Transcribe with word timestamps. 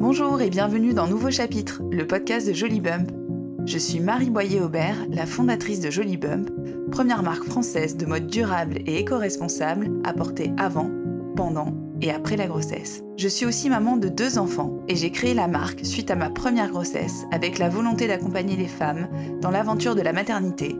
Bonjour 0.00 0.40
et 0.40 0.48
bienvenue 0.48 0.94
dans 0.94 1.06
Nouveau 1.06 1.30
Chapitre, 1.30 1.82
le 1.90 2.06
podcast 2.06 2.48
de 2.48 2.54
Jolie 2.54 2.80
Bump. 2.80 3.10
Je 3.66 3.76
suis 3.76 4.00
Marie 4.00 4.30
Boyer-Aubert, 4.30 4.96
la 5.10 5.26
fondatrice 5.26 5.80
de 5.80 5.90
Jolie 5.90 6.16
Bump, 6.16 6.48
première 6.90 7.22
marque 7.22 7.44
française 7.44 7.98
de 7.98 8.06
mode 8.06 8.26
durable 8.26 8.78
et 8.86 8.98
éco-responsable 9.00 9.90
à 10.02 10.14
porter 10.14 10.52
avant, 10.56 10.90
pendant 11.36 11.74
et 12.00 12.10
après 12.10 12.38
la 12.38 12.46
grossesse. 12.46 13.04
Je 13.18 13.28
suis 13.28 13.44
aussi 13.44 13.68
maman 13.68 13.98
de 13.98 14.08
deux 14.08 14.38
enfants 14.38 14.80
et 14.88 14.96
j'ai 14.96 15.10
créé 15.10 15.34
la 15.34 15.48
marque 15.48 15.84
suite 15.84 16.10
à 16.10 16.16
ma 16.16 16.30
première 16.30 16.70
grossesse 16.70 17.26
avec 17.30 17.58
la 17.58 17.68
volonté 17.68 18.08
d'accompagner 18.08 18.56
les 18.56 18.68
femmes 18.68 19.06
dans 19.42 19.50
l'aventure 19.50 19.94
de 19.94 20.00
la 20.00 20.14
maternité, 20.14 20.76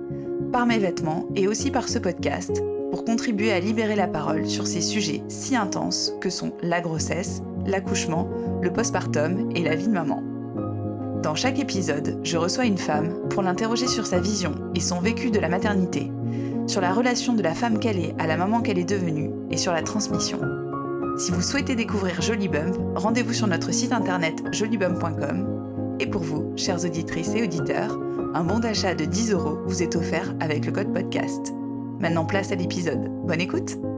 par 0.51 0.65
mes 0.65 0.79
vêtements 0.79 1.29
et 1.37 1.47
aussi 1.47 1.71
par 1.71 1.91
ce 1.91 1.99
podcast, 1.99 2.63
pour 2.91 3.05
contribuer 3.05 3.53
à 3.53 3.61
libérer 3.61 3.97
la 3.97 4.09
parole 4.09 4.47
sur 4.47 4.67
ces 4.67 4.81
sujets 4.81 5.23
si 5.29 5.57
intenses 5.57 6.15
que 6.23 6.31
sont 6.31 6.55
la 6.63 6.81
grossesse, 6.81 7.43
l'accouchement, 7.67 8.29
le 8.63 8.73
postpartum 8.73 9.51
et 9.55 9.63
la 9.63 9.75
vie 9.75 9.89
de 9.89 9.93
maman. 9.93 10.23
Dans 11.23 11.35
chaque 11.35 11.59
épisode, 11.59 12.19
je 12.23 12.39
reçois 12.39 12.65
une 12.65 12.79
femme 12.79 13.29
pour 13.29 13.43
l'interroger 13.43 13.87
sur 13.87 14.07
sa 14.07 14.21
vision 14.21 14.55
et 14.75 14.81
son 14.81 15.01
vécu 15.01 15.31
de 15.31 15.39
la 15.39 15.49
maternité, 15.49 16.11
sur 16.67 16.81
la 16.81 16.93
relation 16.93 17.35
de 17.35 17.43
la 17.43 17.55
femme 17.55 17.79
qu'elle 17.79 17.99
est 17.99 18.15
à 18.19 18.27
la 18.27 18.37
maman 18.37 18.63
qu'elle 18.63 18.79
est 18.79 18.89
devenue 18.89 19.31
et 19.51 19.57
sur 19.57 19.73
la 19.73 19.83
transmission. 19.83 20.41
Si 21.19 21.33
vous 21.33 21.43
souhaitez 21.43 21.75
découvrir 21.75 22.23
Jolibump, 22.23 22.77
rendez-vous 22.95 23.35
sur 23.35 23.47
notre 23.47 23.73
site 23.73 23.93
internet 23.93 24.43
jolibump.com. 24.53 25.97
Et 26.01 26.07
pour 26.07 26.23
vous, 26.23 26.53
chères 26.57 26.83
auditrices 26.83 27.35
et 27.35 27.43
auditeurs, 27.43 28.01
un 28.33 28.45
bon 28.45 28.59
d'achat 28.59 28.95
de 28.95 29.05
10 29.05 29.33
euros 29.33 29.59
vous 29.67 29.83
est 29.83 29.97
offert 29.97 30.35
avec 30.41 30.65
le 30.65 30.73
code 30.73 30.95
podcast. 30.95 31.53
Maintenant, 31.99 32.25
place 32.25 32.53
à 32.53 32.55
l'épisode. 32.55 33.11
Bonne 33.27 33.43
écoute! 33.43 33.90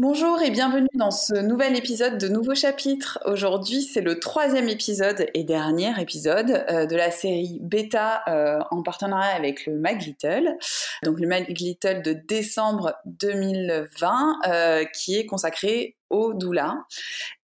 Bonjour 0.00 0.42
et 0.42 0.50
bienvenue 0.50 0.88
dans 0.94 1.12
ce 1.12 1.34
nouvel 1.34 1.76
épisode 1.76 2.18
de 2.18 2.26
Nouveau 2.26 2.56
Chapitre. 2.56 3.20
Aujourd'hui, 3.26 3.82
c'est 3.82 4.00
le 4.00 4.18
troisième 4.18 4.68
épisode 4.68 5.26
et 5.34 5.44
dernier 5.44 5.92
épisode 6.00 6.64
euh, 6.68 6.86
de 6.86 6.96
la 6.96 7.12
série 7.12 7.60
Beta 7.62 8.24
euh, 8.26 8.58
en 8.72 8.82
partenariat 8.82 9.36
avec 9.36 9.66
le 9.66 9.78
Mag 9.78 10.02
Little. 10.02 10.56
Donc 11.04 11.20
le 11.20 11.28
Mag 11.28 11.46
Little 11.48 12.02
de 12.02 12.12
décembre 12.12 12.94
2020 13.04 14.40
euh, 14.48 14.84
qui 14.86 15.16
est 15.16 15.26
consacré 15.26 15.94
au 16.10 16.34
doula. 16.34 16.84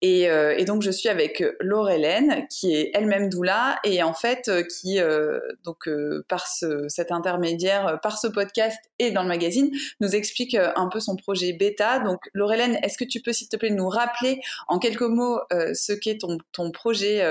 Et, 0.02 0.30
euh, 0.30 0.56
et, 0.58 0.66
donc 0.66 0.82
je 0.82 0.92
suis 0.92 1.10
avec 1.10 1.44
Laurelène, 1.60 2.48
qui 2.50 2.74
est 2.74 2.92
elle-même 2.94 3.30
doula, 3.30 3.80
et 3.84 4.04
en 4.04 4.14
fait 4.14 4.48
euh, 4.48 4.64
qui, 4.64 5.00
euh, 5.00 5.40
donc 5.64 5.90
par 6.28 6.48
ce, 6.48 6.88
cet 6.88 7.12
intermédiaire, 7.12 8.00
par 8.02 8.18
ce 8.18 8.28
podcast 8.28 8.78
et 9.00 9.12
dans 9.12 9.24
le 9.24 9.28
magazine, 9.28 9.72
nous 10.00 10.16
explique 10.16 10.56
un 10.56 10.88
peu 10.88 11.00
son 11.00 11.16
projet 11.16 11.54
bêta. 11.54 12.00
Donc 12.00 12.20
Laurelène, 12.34 12.78
est-ce 12.84 12.98
que 12.98 13.06
tu 13.06 13.22
peux 13.22 13.34
s'il 13.34 13.50
te 13.50 13.56
plaît 13.56 13.70
nous 13.70 13.90
rappeler 13.90 14.40
en 14.68 14.80
quelques 14.80 15.02
mots 15.02 15.40
ce 15.52 15.94
qu'est 15.94 16.20
ton, 16.20 16.38
ton 16.52 16.72
projet 16.72 17.24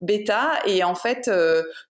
bêta 0.00 0.58
et 0.66 0.84
en 0.84 0.94
fait 0.94 1.30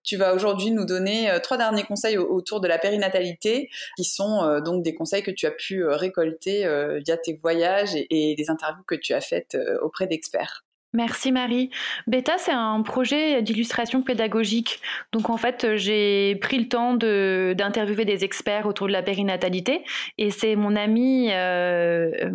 tu 0.03 0.17
vas 0.17 0.35
aujourd'hui 0.35 0.71
nous 0.71 0.85
donner 0.85 1.37
trois 1.43 1.57
derniers 1.57 1.85
conseils 1.85 2.19
autour 2.19 2.61
de 2.61 2.69
la 2.69 2.79
périnatalité 2.79 3.71
qui 3.97 4.05
sont 4.05 4.61
donc 4.61 4.83
des 4.83 4.95
conseils 4.95 5.23
que 5.23 5.31
tu 5.31 5.47
as 5.47 5.51
pu 5.51 5.85
récolter 5.85 6.69
via 7.05 7.17
tes 7.17 7.35
voyages 7.35 7.97
et 8.11 8.35
des 8.37 8.51
interviews 8.51 8.74
que 8.87 8.95
tu 8.95 9.15
as 9.15 9.21
faites 9.21 9.57
auprès 9.83 10.07
d'experts. 10.07 10.65
Merci 10.95 11.33
Marie. 11.33 11.71
Beta, 12.07 12.39
c'est 12.39 12.53
un 12.53 12.81
projet 12.83 13.43
d'illustration 13.43 14.03
pédagogique. 14.03 14.81
Donc 15.13 15.29
en 15.29 15.37
fait, 15.37 15.75
j'ai 15.75 16.37
pris 16.37 16.57
le 16.57 16.69
temps 16.69 16.95
d'interviewer 16.95 18.05
des 18.05 18.23
experts 18.23 18.67
autour 18.67 18.87
de 18.87 18.93
la 18.93 19.03
périnatalité. 19.03 19.85
Et 20.19 20.31
c'est 20.31 20.55
mon 20.55 20.77
amie 20.77 21.31
euh, 21.33 22.31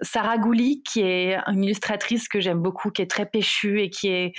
Sarah 0.00 0.38
Gouli, 0.38 0.80
qui 0.84 1.00
est 1.00 1.36
une 1.48 1.64
illustratrice 1.64 2.28
que 2.28 2.40
j'aime 2.40 2.60
beaucoup, 2.60 2.92
qui 2.92 3.02
est 3.02 3.10
très 3.10 3.26
péchue 3.26 3.80
et 3.80 3.90
qui 3.90 4.08
est... 4.08 4.32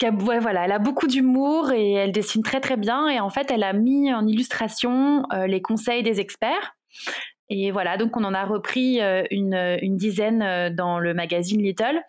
voilà, 0.00 0.64
elle 0.64 0.72
a 0.72 0.78
beaucoup 0.78 1.08
d'humour 1.08 1.72
et 1.72 1.92
elle 1.92 2.12
dessine 2.12 2.42
très 2.42 2.60
très 2.60 2.78
bien. 2.78 3.06
Et 3.08 3.20
en 3.20 3.28
fait, 3.28 3.50
elle 3.50 3.64
a 3.64 3.74
mis 3.74 4.14
en 4.14 4.26
illustration 4.26 5.24
euh, 5.34 5.46
les 5.46 5.60
conseils 5.60 6.02
des 6.02 6.20
experts. 6.20 6.74
Et 7.50 7.72
voilà, 7.72 7.96
donc 7.96 8.16
on 8.16 8.22
en 8.22 8.32
a 8.32 8.44
repris 8.44 9.00
euh, 9.00 9.24
une, 9.30 9.96
dizaine 9.96 10.40
euh, 10.40 10.70
dans 10.70 11.00
le 11.00 11.12
magazine 11.14 11.60
Little. 11.60 12.00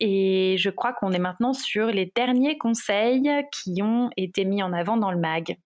Et 0.00 0.56
je 0.58 0.70
crois 0.70 0.94
qu'on 0.94 1.12
est 1.12 1.18
maintenant 1.18 1.52
sur 1.52 1.88
les 1.88 2.10
derniers 2.16 2.56
conseils 2.56 3.30
qui 3.52 3.82
ont 3.82 4.08
été 4.16 4.46
mis 4.46 4.62
en 4.62 4.72
avant 4.72 4.96
dans 4.96 5.10
le 5.10 5.18
mag. 5.18 5.58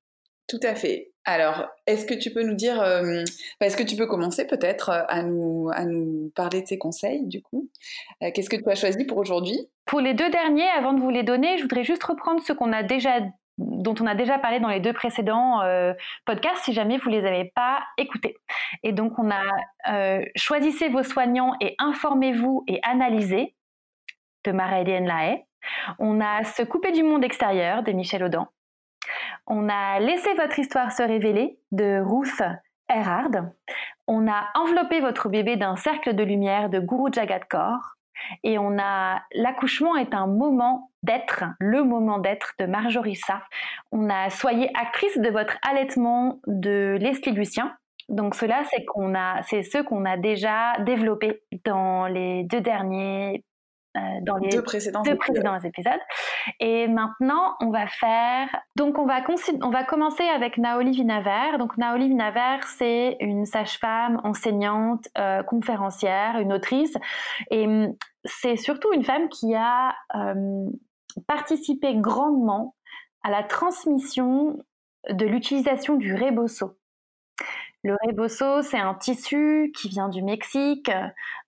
Tout 0.49 0.59
à 0.65 0.75
fait. 0.75 1.13
Alors, 1.25 1.69
est-ce 1.87 2.05
que 2.05 2.15
tu 2.15 2.33
peux 2.33 2.43
nous 2.43 2.57
dire, 2.57 2.83
euh, 2.83 3.23
est-ce 3.61 3.77
que 3.77 3.85
tu 3.85 3.97
peux 3.97 4.07
commencer 4.07 4.47
peut-être 4.47 4.91
à 4.91 5.23
nous, 5.23 5.71
à 5.73 5.85
nous 5.85 6.33
parler 6.35 6.63
de 6.63 6.67
ces 6.67 6.77
conseils 6.77 7.25
du 7.27 7.41
coup? 7.41 7.71
Qu'est-ce 8.21 8.51
que 8.51 8.57
tu 8.57 8.69
as 8.69 8.75
choisi 8.75 9.05
pour 9.05 9.17
aujourd'hui? 9.19 9.71
Pour 9.87 10.01
les 10.01 10.13
deux 10.13 10.29
derniers, 10.29 10.69
avant 10.77 10.93
de 10.93 11.01
vous 11.01 11.09
les 11.09 11.23
donner, 11.23 11.57
je 11.57 11.63
voudrais 11.63 11.85
juste 11.85 12.05
reprendre 12.05 12.43
ce 12.45 12.53
qu'on 12.53 12.73
a 12.73 12.83
déjà 12.83 13.21
dont 13.59 13.95
on 14.01 14.07
a 14.07 14.15
déjà 14.15 14.39
parlé 14.39 14.61
dans 14.61 14.69
les 14.69 14.81
deux 14.81 14.93
précédents 14.93 15.63
euh, 15.63 15.93
podcasts 16.25 16.65
si 16.65 16.73
jamais 16.73 16.99
vous 16.99 17.09
les 17.09 17.25
avez 17.25 17.53
pas 17.55 17.81
écoutés. 17.99 18.37
Et 18.83 18.93
donc 18.93 19.19
on 19.19 19.31
a 19.31 19.43
euh, 19.89 20.25
choisissez 20.37 20.89
vos 20.89 21.03
soignants 21.03 21.55
et 21.61 21.75
informez-vous 21.79 22.65
et 22.67 22.81
analysez 22.83 23.55
de 24.45 24.53
Marie-Hélène 24.53 25.07
Lahaye. 25.07 25.45
On 25.99 26.21
a 26.21 26.45
se 26.45 26.63
couper 26.63 26.93
du 26.93 27.03
monde 27.03 27.25
extérieur 27.25 27.83
de 27.83 27.93
Michel 27.93 28.25
Audin. 28.25 28.49
On 29.47 29.69
a 29.69 30.01
laissé 30.01 30.33
votre 30.35 30.59
histoire 30.59 30.93
se 30.93 31.03
révéler 31.03 31.59
de 31.73 32.01
Ruth 32.01 32.43
Erhard. 32.89 33.51
On 34.07 34.29
a 34.31 34.49
enveloppé 34.55 35.01
votre 35.01 35.29
bébé 35.29 35.57
d'un 35.57 35.77
cercle 35.77 36.15
de 36.15 36.23
lumière 36.23 36.69
de 36.69 36.81
Guru 36.81 37.11
Jagat. 37.13 37.41
Et 38.43 38.59
on 38.59 38.79
a 38.79 39.23
l'accouchement 39.33 39.97
est 39.97 40.15
un 40.15 40.27
moment 40.27 40.91
d'être, 41.03 41.45
le 41.59 41.85
moment 41.85 42.19
d'être 42.19 42.55
de 42.59 42.67
Marjorie 42.67 43.21
On 43.93 44.09
a 44.09 44.31
soyez 44.31 44.71
actrice 44.75 45.19
de 45.19 45.29
votre 45.29 45.57
allaitement 45.63 46.41
de 46.47 46.97
Leslie 47.01 47.33
Lucien. 47.33 47.77
Donc 48.09 48.35
cela, 48.35 48.63
c'est 48.71 48.85
qu'on 48.85 49.15
a, 49.15 49.43
c'est 49.45 49.63
ce 49.63 49.79
qu'on 49.79 50.05
a 50.05 50.17
déjà 50.17 50.79
développé 50.81 51.43
dans 51.65 52.07
les 52.07 52.45
deux 52.45 52.61
derniers 52.61 53.43
dans 54.23 54.37
les 54.37 54.49
deux 54.49 54.63
précédents, 54.63 55.03
épisodes. 55.03 56.01
Et 56.61 56.89
maintenant, 56.89 57.55
on 57.61 57.71
va 57.71 57.87
faire. 57.87 58.49
Donc, 58.77 58.99
on 58.99 59.07
va, 59.07 59.21
on 59.63 59.71
va 59.71 59.85
commencer 59.85 60.25
avec 60.25 60.59
Naoli 60.59 60.93
Vinaver. 60.93 61.59
Donc, 61.59 61.77
Naoli 61.79 62.09
Vinaver, 62.09 62.59
c'est 62.77 63.17
une 63.21 63.47
sage-femme, 63.47 64.21
enseignante, 64.25 65.09
euh, 65.19 65.43
conférencière, 65.43 66.39
une 66.39 66.53
autrice. 66.53 66.97
Et 67.51 67.67
hum, 67.67 67.95
c'est 68.25 68.57
surtout 68.57 68.93
une 68.93 69.05
femme 69.05 69.29
qui 69.29 69.55
a 69.55 69.95
hum, 70.13 70.73
participé 71.27 71.95
grandement 71.97 72.75
à 73.23 73.31
la 73.31 73.43
transmission 73.43 74.59
de 75.11 75.27
l'utilisation 75.27 75.97
du 75.97 76.15
rebosso. 76.15 76.77
Le 77.85 77.97
rebosso, 78.07 78.63
c'est 78.63 78.79
un 78.79 78.95
tissu 78.95 79.71
qui 79.77 79.91
vient 79.91 80.09
du 80.09 80.23
Mexique, 80.23 80.91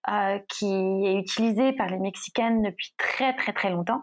euh, 0.08 0.38
qui 0.48 1.06
est 1.06 1.18
utilisé 1.18 1.72
par 1.72 1.88
les 1.88 1.98
Mexicaines 1.98 2.62
depuis 2.62 2.94
très 2.96 3.34
très 3.34 3.52
très 3.52 3.70
longtemps. 3.70 4.02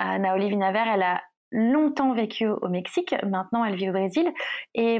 Euh, 0.00 0.18
Naoli 0.18 0.46
elle 0.46 1.02
a 1.02 1.22
longtemps 1.50 2.12
vécu 2.12 2.48
au 2.48 2.68
Mexique, 2.68 3.14
maintenant 3.24 3.64
elle 3.64 3.76
vit 3.76 3.88
au 3.88 3.92
Brésil. 3.92 4.32
Et, 4.74 4.98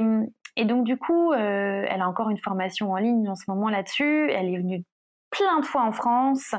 donc 0.63 0.85
du 0.85 0.97
coup, 0.97 1.33
euh, 1.33 1.85
elle 1.87 2.01
a 2.01 2.07
encore 2.07 2.29
une 2.29 2.37
formation 2.37 2.91
en 2.91 2.97
ligne 2.97 3.29
en 3.29 3.35
ce 3.35 3.43
moment 3.49 3.69
là-dessus. 3.69 4.31
Elle 4.31 4.53
est 4.53 4.57
venue 4.57 4.83
plein 5.29 5.59
de 5.59 5.65
fois 5.65 5.83
en 5.83 5.91
France. 5.91 6.55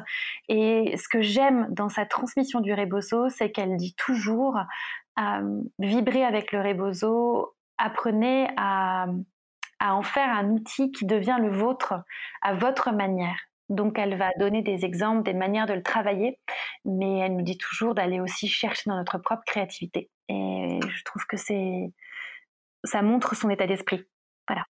Et 0.49 0.95
ce 0.97 1.09
que 1.09 1.23
j'aime 1.23 1.67
dans 1.71 1.89
sa 1.89 2.05
transmission 2.05 2.61
du 2.61 2.75
rebozo, 2.75 3.31
c'est 3.31 3.51
qu'elle 3.51 3.77
dit 3.77 3.95
toujours 3.95 4.59
euh, 5.19 5.63
vibrer 5.79 6.25
avec 6.25 6.53
le 6.53 6.61
rebozo, 6.61 7.55
apprenez 7.79 8.49
à, 8.59 9.07
à 9.81 9.95
en 9.95 10.03
faire 10.03 10.29
un 10.29 10.51
outil 10.51 10.93
qui 10.93 11.07
devient 11.07 11.39
le 11.41 11.51
vôtre 11.51 11.95
à 12.43 12.53
votre 12.53 12.93
manière. 12.93 13.39
Donc 13.69 13.99
elle 13.99 14.17
va 14.17 14.31
donner 14.39 14.63
des 14.63 14.85
exemples, 14.85 15.25
des 15.25 15.35
manières 15.35 15.67
de 15.67 15.75
le 15.75 15.83
travailler, 15.83 16.39
mais 16.85 17.19
elle 17.19 17.37
nous 17.37 17.43
dit 17.43 17.59
toujours 17.59 17.95
d'aller 17.95 18.21
aussi 18.21 18.49
chercher 18.49 18.89
dans 18.89 18.97
notre 18.97 19.19
propre 19.19 19.43
créativité. 19.45 20.09
Et 20.29 20.79
je 20.87 21.05
trouve 21.05 21.25
que 21.27 21.37
c'est 21.37 21.93
ça 22.85 23.03
montre 23.03 23.35
son 23.35 23.51
état 23.51 23.67
d'esprit. 23.67 24.05
Voilà. 24.49 24.65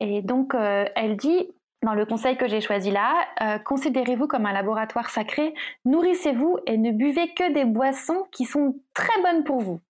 Et 0.00 0.22
donc 0.22 0.54
euh, 0.54 0.86
elle 0.96 1.16
dit 1.16 1.48
dans 1.84 1.94
le 1.94 2.06
conseil 2.06 2.36
que 2.36 2.48
j'ai 2.48 2.62
choisi 2.62 2.90
là, 2.90 3.14
euh, 3.42 3.58
considérez-vous 3.58 4.26
comme 4.26 4.46
un 4.46 4.52
laboratoire 4.52 5.10
sacré, 5.10 5.54
nourrissez-vous 5.84 6.58
et 6.66 6.78
ne 6.78 6.90
buvez 6.90 7.34
que 7.34 7.52
des 7.52 7.66
boissons 7.66 8.24
qui 8.32 8.46
sont 8.46 8.80
très 8.94 9.20
bonnes 9.22 9.44
pour 9.44 9.60
vous. 9.60 9.80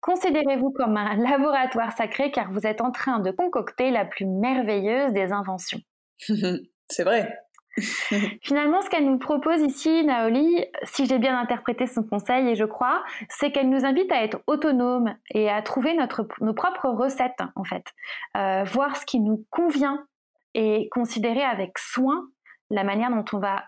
Considérez-vous 0.00 0.70
comme 0.70 0.96
un 0.96 1.14
laboratoire 1.30 1.92
sacré 1.92 2.30
car 2.30 2.50
vous 2.50 2.66
êtes 2.66 2.80
en 2.80 2.90
train 2.90 3.20
de 3.20 3.30
concocter 3.30 3.90
la 3.90 4.04
plus 4.04 4.26
merveilleuse 4.26 5.12
des 5.12 5.32
inventions. 5.32 5.80
C'est 6.88 7.04
vrai. 7.04 7.38
Finalement, 8.42 8.82
ce 8.82 8.90
qu'elle 8.90 9.06
nous 9.06 9.18
propose 9.18 9.60
ici, 9.60 10.04
Naoli, 10.04 10.64
si 10.82 11.06
j'ai 11.06 11.18
bien 11.18 11.38
interprété 11.38 11.86
son 11.86 12.02
conseil, 12.02 12.48
et 12.48 12.54
je 12.54 12.64
crois, 12.64 13.02
c'est 13.28 13.50
qu'elle 13.50 13.70
nous 13.70 13.84
invite 13.84 14.10
à 14.12 14.22
être 14.22 14.40
autonome 14.46 15.14
et 15.30 15.50
à 15.50 15.62
trouver 15.62 15.94
notre, 15.94 16.26
nos 16.40 16.54
propres 16.54 16.88
recettes, 16.88 17.40
en 17.56 17.64
fait. 17.64 17.84
Euh, 18.36 18.64
voir 18.64 18.96
ce 18.96 19.06
qui 19.06 19.20
nous 19.20 19.44
convient 19.50 20.04
et 20.54 20.88
considérer 20.90 21.42
avec 21.42 21.78
soin 21.78 22.28
la 22.70 22.84
manière 22.84 23.10
dont 23.10 23.24
on 23.34 23.38
va, 23.38 23.64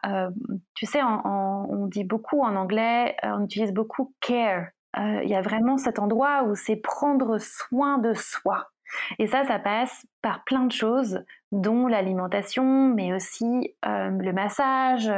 tu 0.74 0.86
sais, 0.86 1.00
on 1.02 1.86
dit 1.88 2.04
beaucoup 2.04 2.40
en 2.40 2.56
anglais, 2.56 3.14
on 3.22 3.44
utilise 3.44 3.72
beaucoup 3.72 4.14
care. 4.20 4.68
Il 4.96 5.28
y 5.28 5.34
a 5.34 5.42
vraiment 5.42 5.76
cet 5.76 5.98
endroit 5.98 6.44
où 6.44 6.54
c'est 6.54 6.76
prendre 6.76 7.36
soin 7.38 7.98
de 7.98 8.14
soi. 8.14 8.70
Et 9.18 9.26
ça, 9.26 9.44
ça 9.44 9.58
passe 9.58 10.06
par 10.22 10.44
plein 10.44 10.64
de 10.64 10.72
choses, 10.72 11.22
dont 11.54 11.86
l'alimentation, 11.86 12.92
mais 12.92 13.14
aussi 13.14 13.74
euh, 13.86 14.10
le 14.10 14.32
massage, 14.32 15.10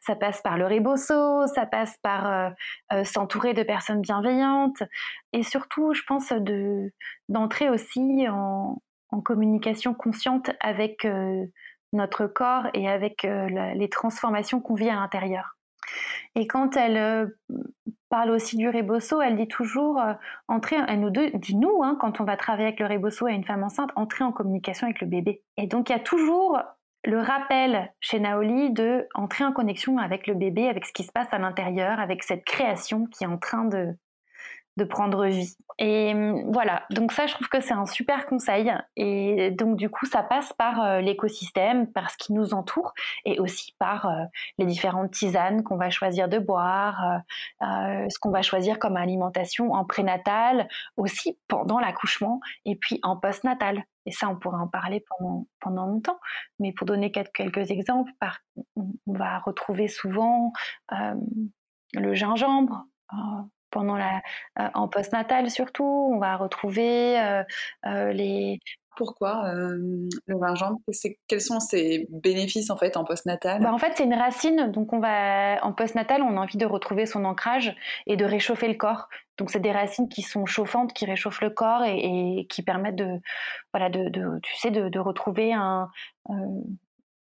ça 0.00 0.14
passe 0.14 0.40
par 0.40 0.56
le 0.56 0.66
rebosso, 0.66 1.48
ça 1.48 1.66
passe 1.66 1.96
par 2.02 2.30
euh, 2.30 2.50
euh, 2.92 3.04
s'entourer 3.04 3.54
de 3.54 3.64
personnes 3.64 4.00
bienveillantes, 4.00 4.84
et 5.32 5.42
surtout, 5.42 5.92
je 5.92 6.02
pense, 6.06 6.32
d'entrer 7.28 7.68
aussi 7.68 8.26
en, 8.28 8.80
communication 9.24 9.92
consciente 9.92 10.50
avec 10.60 11.06
notre 11.92 12.26
corps 12.28 12.68
et 12.74 12.88
avec 12.88 13.24
les 13.24 13.88
transformations 13.88 14.60
qu'on 14.60 14.74
vit 14.74 14.88
à 14.88 14.94
l'intérieur. 14.94 15.56
Et 16.34 16.46
quand 16.46 16.76
elle 16.76 17.32
parle 18.10 18.30
aussi 18.30 18.56
du 18.56 18.68
rebosso, 18.68 19.22
elle 19.22 19.36
dit 19.36 19.48
toujours, 19.48 19.98
euh, 20.00 20.12
entrer, 20.48 20.76
elle 20.88 21.00
nous 21.00 21.10
dit 21.10 21.56
nous, 21.56 21.82
hein, 21.82 21.96
quand 21.98 22.20
on 22.20 22.24
va 22.24 22.36
travailler 22.36 22.68
avec 22.68 22.80
le 22.80 22.86
rebosso 22.86 23.24
à 23.24 23.30
une 23.30 23.44
femme 23.44 23.62
enceinte, 23.62 23.90
entrer 23.96 24.24
en 24.24 24.32
communication 24.32 24.86
avec 24.86 25.00
le 25.00 25.06
bébé. 25.06 25.42
Et 25.56 25.66
donc 25.66 25.88
il 25.88 25.92
y 25.92 25.96
a 25.96 26.00
toujours 26.00 26.60
le 27.04 27.18
rappel 27.18 27.90
chez 28.00 28.20
Naoli 28.20 28.72
de 28.72 29.06
entrer 29.14 29.44
en 29.44 29.52
connexion 29.52 29.96
avec 29.96 30.26
le 30.26 30.34
bébé, 30.34 30.68
avec 30.68 30.84
ce 30.84 30.92
qui 30.92 31.04
se 31.04 31.12
passe 31.12 31.28
à 31.32 31.38
l'intérieur, 31.38 31.98
avec 31.98 32.22
cette 32.22 32.44
création 32.44 33.06
qui 33.06 33.24
est 33.24 33.28
en 33.28 33.38
train 33.38 33.64
de, 33.64 33.94
de 34.76 34.84
prendre 34.84 35.26
vie. 35.26 35.56
Et 35.78 36.12
hum, 36.12 36.52
voilà, 36.52 36.84
donc 36.90 37.10
ça, 37.12 37.26
je 37.26 37.34
trouve 37.34 37.48
que 37.48 37.60
c'est 37.60 37.72
un 37.72 37.86
super 37.86 38.26
conseil. 38.26 38.70
Et 38.96 39.50
donc, 39.50 39.76
du 39.76 39.88
coup, 39.88 40.04
ça 40.06 40.22
passe 40.22 40.52
par 40.52 40.82
euh, 40.82 41.00
l'écosystème, 41.00 41.90
par 41.90 42.10
ce 42.10 42.18
qui 42.18 42.32
nous 42.34 42.52
entoure, 42.52 42.92
et 43.24 43.40
aussi 43.40 43.74
par 43.78 44.06
euh, 44.06 44.24
les 44.58 44.66
différentes 44.66 45.10
tisanes 45.10 45.62
qu'on 45.62 45.76
va 45.76 45.88
choisir 45.88 46.28
de 46.28 46.38
boire, 46.38 47.22
euh, 47.62 48.06
ce 48.08 48.18
qu'on 48.18 48.30
va 48.30 48.42
choisir 48.42 48.78
comme 48.78 48.96
alimentation 48.96 49.72
en 49.72 49.84
prénatal, 49.86 50.68
aussi 50.96 51.38
pendant 51.48 51.80
l'accouchement, 51.80 52.40
et 52.66 52.76
puis 52.76 53.00
en 53.02 53.16
postnatal. 53.16 53.82
Et 54.06 54.12
ça, 54.12 54.28
on 54.28 54.36
pourrait 54.36 54.60
en 54.60 54.68
parler 54.68 55.04
pendant, 55.08 55.46
pendant 55.60 55.86
longtemps. 55.86 56.18
Mais 56.58 56.72
pour 56.72 56.86
donner 56.86 57.10
quelques, 57.10 57.70
exemples, 57.70 58.12
on 58.76 58.92
va 59.06 59.38
retrouver 59.38 59.88
souvent 59.88 60.52
le 61.92 62.14
gingembre 62.14 62.86
pendant 63.70 63.96
la, 63.96 64.20
euh, 64.58 64.68
en 64.74 64.88
postnatal 64.88 65.50
surtout. 65.50 66.10
On 66.12 66.18
va 66.18 66.36
retrouver 66.36 67.20
euh, 67.20 67.42
euh, 67.86 68.12
les. 68.12 68.58
Pourquoi 68.96 69.50
le 69.54 70.10
gingembre 70.28 70.78
Quels 71.26 71.40
sont 71.40 71.58
ses 71.58 72.06
bénéfices 72.10 72.68
en 72.68 72.76
fait 72.76 72.98
en 72.98 73.04
postnatal? 73.04 73.62
Bah, 73.62 73.72
En 73.72 73.78
fait, 73.78 73.92
c'est 73.94 74.04
une 74.04 74.12
racine. 74.12 74.70
Donc, 74.72 74.92
on 74.92 74.98
va 74.98 75.64
en 75.64 75.72
postnatal, 75.72 76.20
on 76.20 76.36
a 76.36 76.40
envie 76.40 76.58
de 76.58 76.66
retrouver 76.66 77.06
son 77.06 77.24
ancrage 77.24 77.74
et 78.06 78.18
de 78.18 78.26
réchauffer 78.26 78.68
le 78.68 78.74
corps. 78.74 79.08
Donc, 79.38 79.50
c'est 79.50 79.60
des 79.60 79.72
racines 79.72 80.10
qui 80.10 80.20
sont 80.20 80.44
chauffantes, 80.44 80.92
qui 80.92 81.06
réchauffent 81.06 81.40
le 81.40 81.48
corps 81.48 81.82
et, 81.84 82.46
qui 82.50 82.62
permettent 82.62 82.96
de, 82.96 83.20
voilà, 83.72 83.88
de, 83.88 84.10
tu 84.42 84.56
sais, 84.56 84.70
de, 84.70 84.98
retrouver 84.98 85.54
un, 85.54 85.88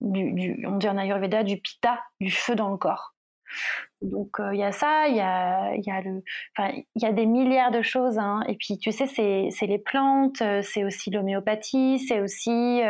du, 0.02 0.66
on 0.66 0.76
dit 0.76 0.88
en 0.88 0.98
Ayurveda, 0.98 1.44
du 1.44 1.58
pita, 1.58 2.00
du 2.20 2.30
feu 2.30 2.54
dans 2.54 2.68
le 2.68 2.76
corps. 2.76 3.13
Donc 4.02 4.36
il 4.52 4.58
y 4.58 4.62
a 4.62 4.72
ça, 4.72 5.08
il 5.08 5.16
y 5.16 5.20
a, 5.20 5.74
y, 5.76 5.90
a 5.90 6.02
y 6.96 7.06
a 7.06 7.12
des 7.12 7.26
milliards 7.26 7.70
de 7.70 7.80
choses. 7.82 8.18
Hein. 8.18 8.42
Et 8.48 8.56
puis 8.56 8.78
tu 8.78 8.92
sais, 8.92 9.06
c'est 9.06 9.66
les 9.66 9.78
plantes, 9.78 10.42
c'est 10.62 10.84
aussi 10.84 11.10
l'homéopathie, 11.10 11.98
c'est 11.98 12.20
aussi 12.20 12.82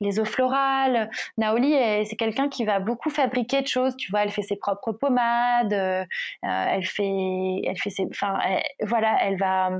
les 0.00 0.20
eaux 0.20 0.24
florales. 0.24 1.10
Naoli, 1.36 1.74
c'est 2.06 2.16
quelqu'un 2.16 2.48
qui 2.48 2.64
va 2.64 2.80
beaucoup 2.80 3.10
fabriquer 3.10 3.60
de 3.60 3.66
choses. 3.66 3.94
Tu 3.96 4.10
vois, 4.10 4.22
elle 4.22 4.30
fait 4.30 4.42
ses 4.42 4.56
propres 4.56 4.92
pommades, 4.92 5.72
elle 6.42 6.86
fait, 6.86 7.60
elle 7.66 7.78
fait 7.78 7.90
ses, 7.90 8.06
enfin, 8.10 8.38
voilà, 8.82 9.18
elle 9.20 9.36
va, 9.36 9.70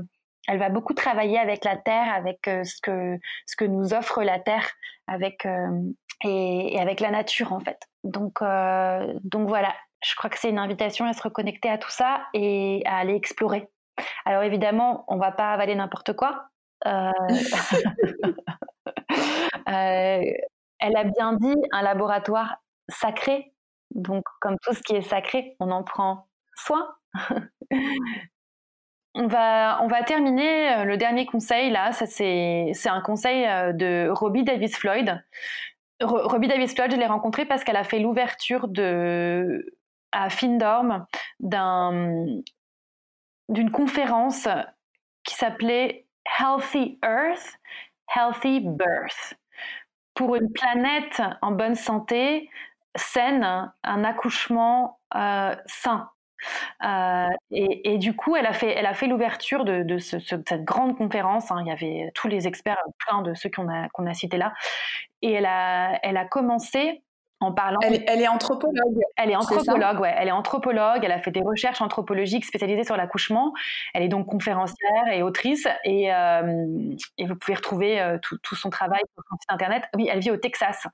elle 0.47 0.59
va 0.59 0.69
beaucoup 0.69 0.93
travailler 0.93 1.39
avec 1.39 1.65
la 1.65 1.77
terre, 1.77 2.13
avec 2.13 2.41
ce 2.45 2.79
que 2.81 3.17
ce 3.47 3.55
que 3.55 3.65
nous 3.65 3.93
offre 3.93 4.23
la 4.23 4.39
terre, 4.39 4.69
avec 5.07 5.47
et, 6.23 6.79
avec 6.79 6.99
la 6.99 7.11
nature 7.11 7.53
en 7.53 7.59
fait. 7.59 7.79
Donc 8.03 8.39
donc 9.23 9.47
voilà, 9.47 9.73
je 10.03 10.15
crois 10.15 10.29
que 10.29 10.39
c'est 10.39 10.49
une 10.49 10.59
invitation 10.59 11.05
à 11.05 11.13
se 11.13 11.21
reconnecter 11.21 11.69
à 11.69 11.77
tout 11.77 11.89
ça 11.89 12.21
et 12.33 12.81
à 12.85 12.97
aller 12.97 13.15
explorer. 13.15 13.69
Alors 14.25 14.43
évidemment, 14.43 15.05
on 15.07 15.17
va 15.17 15.31
pas 15.31 15.51
avaler 15.51 15.75
n'importe 15.75 16.13
quoi. 16.13 16.49
Euh, 16.85 17.11
euh, 19.69 20.21
elle 20.79 20.97
a 20.97 21.03
bien 21.03 21.33
dit 21.33 21.55
un 21.71 21.81
laboratoire 21.81 22.57
sacré. 22.89 23.53
Donc, 23.91 24.23
comme 24.41 24.57
tout 24.61 24.73
ce 24.73 24.81
qui 24.81 24.95
est 24.95 25.01
sacré, 25.01 25.55
on 25.59 25.71
en 25.71 25.83
prend 25.83 26.27
soin. 26.55 26.87
on, 29.15 29.27
va, 29.27 29.79
on 29.81 29.87
va 29.87 30.03
terminer 30.03 30.73
euh, 30.73 30.83
le 30.83 30.97
dernier 30.97 31.25
conseil 31.25 31.71
là. 31.71 31.91
C'est 31.93 32.73
un 32.85 33.01
conseil 33.01 33.45
de 33.73 34.09
Robbie 34.09 34.43
Davis 34.43 34.75
Floyd. 34.75 35.23
Robbie 36.01 36.49
Davis 36.49 36.75
Floyd, 36.75 36.91
je 36.91 36.97
l'ai 36.97 37.05
rencontrée 37.05 37.45
parce 37.45 37.63
qu'elle 37.63 37.77
a 37.77 37.85
fait 37.85 37.99
l'ouverture 37.99 38.67
de 38.67 39.65
à 40.15 40.29
Findorm 40.29 41.05
d'une 41.39 42.43
conférence 43.71 44.47
qui 45.23 45.35
s'appelait 45.35 46.07
Healthy 46.39 46.97
Earth, 47.03 47.59
Healthy 48.15 48.61
Birth. 48.61 49.35
Pour 50.13 50.35
une 50.37 50.51
planète 50.51 51.21
en 51.41 51.51
bonne 51.51 51.75
santé, 51.75 52.49
saine, 52.95 53.71
un 53.83 54.03
accouchement 54.05 54.99
euh, 55.13 55.53
sain. 55.65 56.09
Euh, 56.85 57.27
et, 57.51 57.97
du 57.97 58.15
coup, 58.15 58.37
elle 58.37 58.45
a 58.45 58.53
fait, 58.53 59.07
l'ouverture 59.07 59.65
de, 59.65 59.97
cette 59.97 60.63
grande 60.63 60.97
conférence. 60.97 61.51
Hein. 61.51 61.57
Il 61.61 61.67
y 61.67 61.71
avait 61.71 62.11
tous 62.15 62.29
les 62.29 62.47
experts, 62.47 62.77
plein 63.05 63.21
de 63.21 63.33
ceux 63.33 63.49
qu'on 63.49 63.67
a, 63.67 64.13
cités 64.13 64.37
là. 64.37 64.53
Et 65.21 65.33
elle 65.33 65.45
a 65.45 66.25
commencé 66.25 67.03
en 67.39 67.51
parlant. 67.51 67.79
Elle, 67.81 68.21
est 68.21 68.27
anthropologue. 68.27 68.99
Elle 69.17 69.31
est 69.31 69.35
anthropologue, 69.35 69.99
ouais. 69.99 70.13
Elle 70.17 70.29
est 70.29 70.31
anthropologue. 70.31 71.01
Elle 71.03 71.11
a 71.11 71.19
fait 71.19 71.31
des 71.31 71.41
recherches 71.41 71.81
anthropologiques 71.81 72.45
spécialisées 72.45 72.83
sur 72.83 72.97
l'accouchement. 72.97 73.53
Elle 73.93 74.03
est 74.03 74.07
donc 74.07 74.27
conférencière 74.27 75.07
et 75.11 75.21
autrice. 75.21 75.67
Et, 75.83 76.13
euh, 76.13 76.95
et 77.17 77.25
vous 77.25 77.35
pouvez 77.35 77.55
retrouver 77.55 78.01
euh, 78.01 78.17
tout, 78.21 78.55
son 78.55 78.69
travail 78.69 79.01
sur 79.13 79.23
son 79.29 79.35
site 79.37 79.51
internet. 79.51 79.83
Oui, 79.95 80.09
elle 80.11 80.19
vit 80.19 80.31
au 80.31 80.37
Texas. 80.37 80.87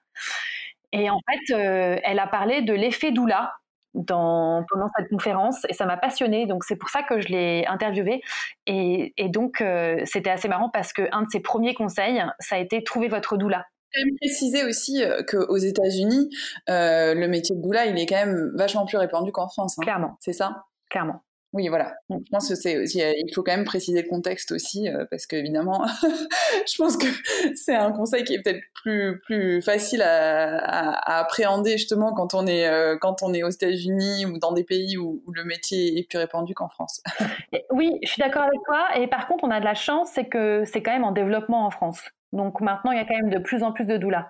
Et 0.91 1.09
en 1.09 1.19
fait, 1.29 1.55
euh, 1.55 1.97
elle 2.03 2.19
a 2.19 2.27
parlé 2.27 2.61
de 2.61 2.73
l'effet 2.73 3.11
doula 3.11 3.53
dans, 3.93 4.65
pendant 4.69 4.87
cette 4.97 5.09
conférence 5.09 5.65
et 5.69 5.73
ça 5.73 5.85
m'a 5.85 5.97
passionnée. 5.97 6.47
Donc 6.47 6.63
c'est 6.63 6.75
pour 6.75 6.89
ça 6.89 7.03
que 7.03 7.21
je 7.21 7.27
l'ai 7.27 7.65
interviewée. 7.67 8.21
Et, 8.65 9.13
et 9.17 9.29
donc 9.29 9.63
c'était 10.05 10.29
assez 10.29 10.47
marrant 10.47 10.69
parce 10.69 10.91
qu'un 10.91 11.21
de 11.21 11.29
ses 11.29 11.39
premiers 11.39 11.75
conseils, 11.75 12.23
ça 12.39 12.55
a 12.55 12.57
été 12.57 12.83
trouver 12.83 13.09
votre 13.09 13.37
doula 13.37 13.65
quand 13.93 14.05
même 14.05 14.15
préciser 14.17 14.63
aussi 14.63 15.03
euh, 15.03 15.23
qu'aux 15.23 15.57
États-Unis, 15.57 16.29
euh, 16.69 17.13
le 17.13 17.27
métier 17.27 17.55
de 17.55 17.61
doula, 17.61 17.85
il 17.85 17.99
est 17.99 18.05
quand 18.05 18.15
même 18.15 18.51
vachement 18.55 18.85
plus 18.85 18.97
répandu 18.97 19.31
qu'en 19.31 19.47
France. 19.47 19.77
Hein. 19.77 19.83
Clairement. 19.83 20.17
C'est 20.19 20.33
ça? 20.33 20.65
Clairement. 20.89 21.23
Oui, 21.53 21.67
voilà. 21.67 21.95
Mm. 22.07 22.19
je 22.25 22.31
pense 22.31 22.47
que 22.47 22.55
c'est 22.55 22.77
aussi, 22.77 23.03
euh, 23.03 23.11
il 23.13 23.33
faut 23.33 23.43
quand 23.43 23.51
même 23.51 23.65
préciser 23.65 24.01
le 24.01 24.07
contexte 24.07 24.53
aussi, 24.53 24.87
parce 25.09 25.25
qu'évidemment, 25.25 25.85
je 26.65 26.77
pense 26.77 26.95
que 26.95 27.07
c'est 27.55 27.75
un 27.75 27.91
conseil 27.91 28.23
qui 28.23 28.35
est 28.35 28.41
peut-être 28.41 28.63
plus 28.73 29.19
plus 29.25 29.61
facile 29.61 30.01
à, 30.01 31.19
appréhender 31.19 31.73
justement 31.73 32.13
quand 32.13 32.33
on 32.33 32.47
est 32.47 32.69
quand 33.01 33.21
on 33.21 33.33
est 33.33 33.43
aux 33.43 33.49
États-Unis 33.49 34.25
ou 34.25 34.37
dans 34.37 34.53
des 34.53 34.63
pays 34.63 34.97
où, 34.97 35.21
où, 35.27 35.33
le 35.33 35.43
métier 35.43 35.99
est 35.99 36.07
plus 36.09 36.19
répandu 36.19 36.53
qu'en 36.53 36.69
France. 36.69 37.03
oui, 37.71 37.99
je 38.01 38.07
suis 38.07 38.21
d'accord 38.21 38.43
avec 38.43 38.59
toi. 38.65 38.97
Et 38.97 39.07
par 39.07 39.27
contre, 39.27 39.43
on 39.43 39.51
a 39.51 39.59
de 39.59 39.65
la 39.65 39.73
chance, 39.73 40.09
c'est 40.13 40.29
que 40.29 40.63
c'est 40.63 40.81
quand 40.81 40.93
même 40.93 41.03
en 41.03 41.11
développement 41.11 41.65
en 41.65 41.69
France. 41.69 42.01
Donc 42.31 42.61
maintenant, 42.61 42.91
il 42.91 42.97
y 42.97 43.01
a 43.01 43.05
quand 43.05 43.15
même 43.15 43.29
de 43.29 43.39
plus 43.39 43.63
en 43.63 43.71
plus 43.71 43.85
de 43.85 43.97
doulas. 43.97 44.29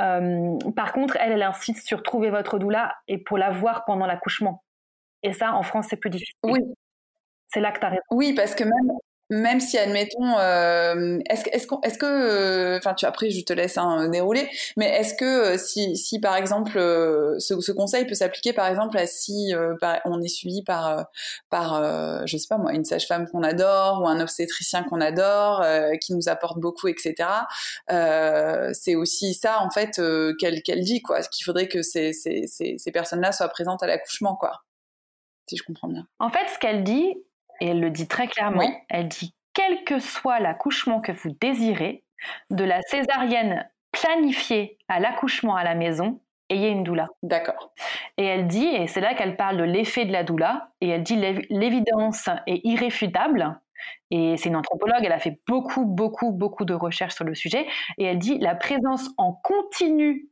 Euh, 0.00 0.56
par 0.76 0.92
contre, 0.92 1.16
elle, 1.20 1.32
elle 1.32 1.42
insiste 1.42 1.86
sur 1.86 2.02
trouver 2.02 2.30
votre 2.30 2.58
doula 2.58 2.96
et 3.08 3.18
pour 3.18 3.38
la 3.38 3.50
voir 3.50 3.84
pendant 3.84 4.06
l'accouchement. 4.06 4.62
Et 5.22 5.32
ça, 5.32 5.54
en 5.54 5.62
France, 5.62 5.86
c'est 5.88 5.96
plus 5.96 6.10
difficile. 6.10 6.34
Oui. 6.44 6.60
C'est 7.48 7.60
là 7.60 7.72
que 7.72 7.80
tu 7.80 7.86
as 7.86 7.90
raison. 7.90 8.02
Oui, 8.10 8.34
parce 8.34 8.54
que 8.54 8.64
même, 8.64 8.92
même 9.30 9.60
si, 9.60 9.76
admettons, 9.76 10.38
euh, 10.38 11.18
est-ce 11.28 11.48
est 11.50 11.56
est 11.56 11.98
que, 11.98 12.06
euh, 12.06 12.78
enfin, 12.78 12.94
tu 12.94 13.04
après, 13.04 13.30
je 13.30 13.44
te 13.44 13.52
laisse 13.52 13.76
hein, 13.76 14.08
dérouler, 14.08 14.48
mais 14.76 14.86
est-ce 14.86 15.14
que 15.14 15.24
euh, 15.54 15.58
si, 15.58 15.96
si, 15.96 16.18
par 16.18 16.34
exemple, 16.36 16.78
ce, 16.78 17.72
conseil 17.72 18.06
peut 18.06 18.14
s'appliquer, 18.14 18.52
par 18.52 18.66
exemple, 18.66 18.96
à 18.96 19.06
si 19.06 19.52
on 20.04 20.22
est 20.22 20.28
suivi 20.28 20.62
par, 20.62 21.06
par, 21.50 22.26
je 22.26 22.36
sais 22.36 22.46
pas 22.48 22.56
moi, 22.56 22.72
une 22.72 22.84
sage-femme 22.84 23.28
qu'on 23.28 23.42
adore 23.42 24.02
ou 24.02 24.08
un 24.08 24.20
obstétricien 24.20 24.82
qu'on 24.84 25.00
adore, 25.00 25.64
qui 26.00 26.14
nous 26.14 26.28
apporte 26.28 26.58
beaucoup, 26.58 26.88
etc. 26.88 27.28
c'est 28.72 28.94
aussi 28.94 29.34
ça, 29.34 29.60
en 29.60 29.70
fait, 29.70 30.00
qu'elle 30.38 30.62
qu'elle 30.62 30.82
dit, 30.82 31.02
quoi, 31.02 31.20
qu'il 31.22 31.44
faudrait 31.44 31.68
que 31.68 31.82
ces, 31.82 32.12
ces, 32.12 32.46
ces 32.46 32.92
personnes-là 32.92 33.32
soient 33.32 33.48
présentes 33.48 33.82
à 33.82 33.86
l'accouchement, 33.86 34.36
quoi. 34.36 34.62
Si 35.48 35.56
je 35.56 35.62
comprends 35.62 35.88
bien. 35.88 36.06
En 36.18 36.30
fait, 36.30 36.46
ce 36.52 36.58
qu'elle 36.58 36.84
dit, 36.84 37.14
et 37.60 37.68
elle 37.68 37.80
le 37.80 37.90
dit 37.90 38.08
très 38.08 38.28
clairement, 38.28 38.70
elle 38.88 39.08
dit 39.08 39.34
quel 39.54 39.84
que 39.84 39.98
soit 39.98 40.40
l'accouchement 40.40 41.00
que 41.00 41.12
vous 41.12 41.30
désirez, 41.40 42.04
de 42.50 42.64
la 42.64 42.80
césarienne 42.82 43.68
planifiée 43.92 44.78
à 44.88 45.00
l'accouchement 45.00 45.56
à 45.56 45.64
la 45.64 45.74
maison, 45.74 46.20
ayez 46.48 46.68
une 46.68 46.84
doula. 46.84 47.06
D'accord. 47.22 47.72
Et 48.16 48.24
elle 48.24 48.46
dit, 48.46 48.66
et 48.66 48.86
c'est 48.86 49.00
là 49.00 49.14
qu'elle 49.14 49.36
parle 49.36 49.56
de 49.56 49.64
l'effet 49.64 50.04
de 50.04 50.12
la 50.12 50.24
doula, 50.24 50.70
et 50.80 50.88
elle 50.88 51.02
dit 51.02 51.16
l'évidence 51.50 52.28
est 52.46 52.60
irréfutable. 52.64 53.60
Et 54.10 54.36
c'est 54.36 54.48
une 54.48 54.56
anthropologue, 54.56 55.04
elle 55.04 55.12
a 55.12 55.18
fait 55.18 55.40
beaucoup, 55.46 55.84
beaucoup, 55.84 56.32
beaucoup 56.32 56.64
de 56.64 56.74
recherches 56.74 57.14
sur 57.14 57.24
le 57.24 57.34
sujet. 57.34 57.66
Et 57.98 58.04
elle 58.04 58.18
dit 58.18 58.38
la 58.38 58.54
présence 58.54 59.10
en 59.16 59.32
continu 59.32 60.28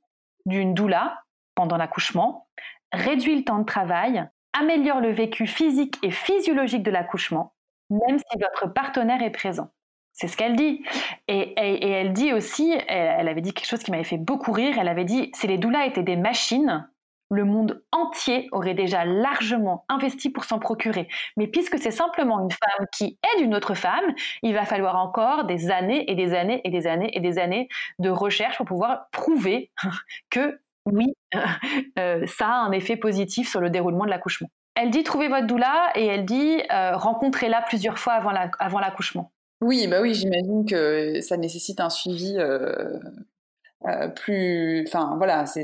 d'une 0.47 0.75
doula 0.75 1.23
pendant 1.55 1.77
l'accouchement 1.77 2.49
réduit 2.93 3.37
le 3.37 3.45
temps 3.45 3.59
de 3.59 3.65
travail, 3.65 4.29
améliore 4.59 5.01
le 5.01 5.11
vécu 5.11 5.47
physique 5.47 5.99
et 6.03 6.11
physiologique 6.11 6.83
de 6.83 6.91
l'accouchement, 6.91 7.55
même 7.91 8.19
si 8.19 8.39
votre 8.39 8.73
partenaire 8.73 9.23
est 9.23 9.31
présent. 9.31 9.71
C'est 10.13 10.29
ce 10.29 10.37
qu'elle 10.37 10.57
dit. 10.57 10.83
Et, 11.29 11.53
elle 11.59 12.15
dit 12.15 12.33
aussi, 12.33 12.75
elle, 12.89 13.29
avait 13.29 13.43
dit 13.43 13.53
quelque 13.53 13.69
chose 13.69 13.83
qui 13.83 13.91
m'avait 13.91 14.05
fait 14.05 14.17
beaucoup 14.17 14.53
rire, 14.53 14.77
elle 14.79 14.89
avait 14.89 15.05
dit, 15.05 15.31
si 15.35 15.47
les 15.47 15.59
doulas 15.59 15.85
étaient 15.85 16.03
des 16.03 16.17
machines, 16.17 16.89
le 17.31 17.45
monde 17.45 17.83
entier 17.93 18.49
aurait 18.53 18.75
déjà 18.75 19.05
largement 19.05 19.85
investi 19.89 20.31
pour 20.31 20.45
s'en 20.45 20.59
procurer. 20.59 21.09
Mais 21.37 21.49
puisque 21.49 21.79
c'est 21.79 21.91
simplement 21.91 22.41
une 22.41 22.51
femme 22.51 22.87
qui 22.97 23.19
aide 23.35 23.45
une 23.45 23.55
autre 23.55 23.75
femme, 23.75 24.15
il 24.43 24.55
va 24.55 24.65
falloir 24.65 24.97
encore 24.97 25.45
des 25.45 25.71
années 25.71 26.11
et 26.11 26.15
des 26.15 26.35
années 26.35 26.61
et 26.65 26.71
des 26.71 26.87
années 26.87 27.11
et 27.13 27.21
des 27.21 27.39
années 27.39 27.69
de 27.99 28.11
recherche 28.11 28.57
pour 28.57 28.67
pouvoir 28.67 29.09
prouver 29.11 29.71
que 30.31 30.61
oui, 30.87 31.15
euh, 31.99 32.25
ça 32.27 32.49
a 32.49 32.67
un 32.67 32.73
effet 32.73 32.97
positif 32.97 33.49
sur 33.49 33.61
le 33.61 33.71
déroulement 33.71 34.05
de 34.05 34.11
l'accouchement. 34.11 34.49
Elle 34.75 34.91
dit 34.91 35.03
trouvez 35.03 35.29
votre 35.29 35.47
doula 35.47 35.91
et 35.95 36.07
elle 36.07 36.25
dit 36.25 36.61
euh, 36.73 36.97
rencontrez-la 36.97 37.63
plusieurs 37.63 37.99
fois 37.99 38.15
avant 38.59 38.79
l'accouchement. 38.79 39.33
oui, 39.61 39.87
bah 39.89 40.01
oui, 40.03 40.15
j'imagine 40.15 40.67
que 40.69 41.21
ça 41.21 41.37
nécessite 41.37 41.81
un 41.81 41.91
suivi 41.91 42.37
euh, 42.39 42.99
euh, 43.85 44.09
plus, 44.09 44.85
enfin 44.89 45.15
voilà, 45.19 45.45
c'est 45.45 45.63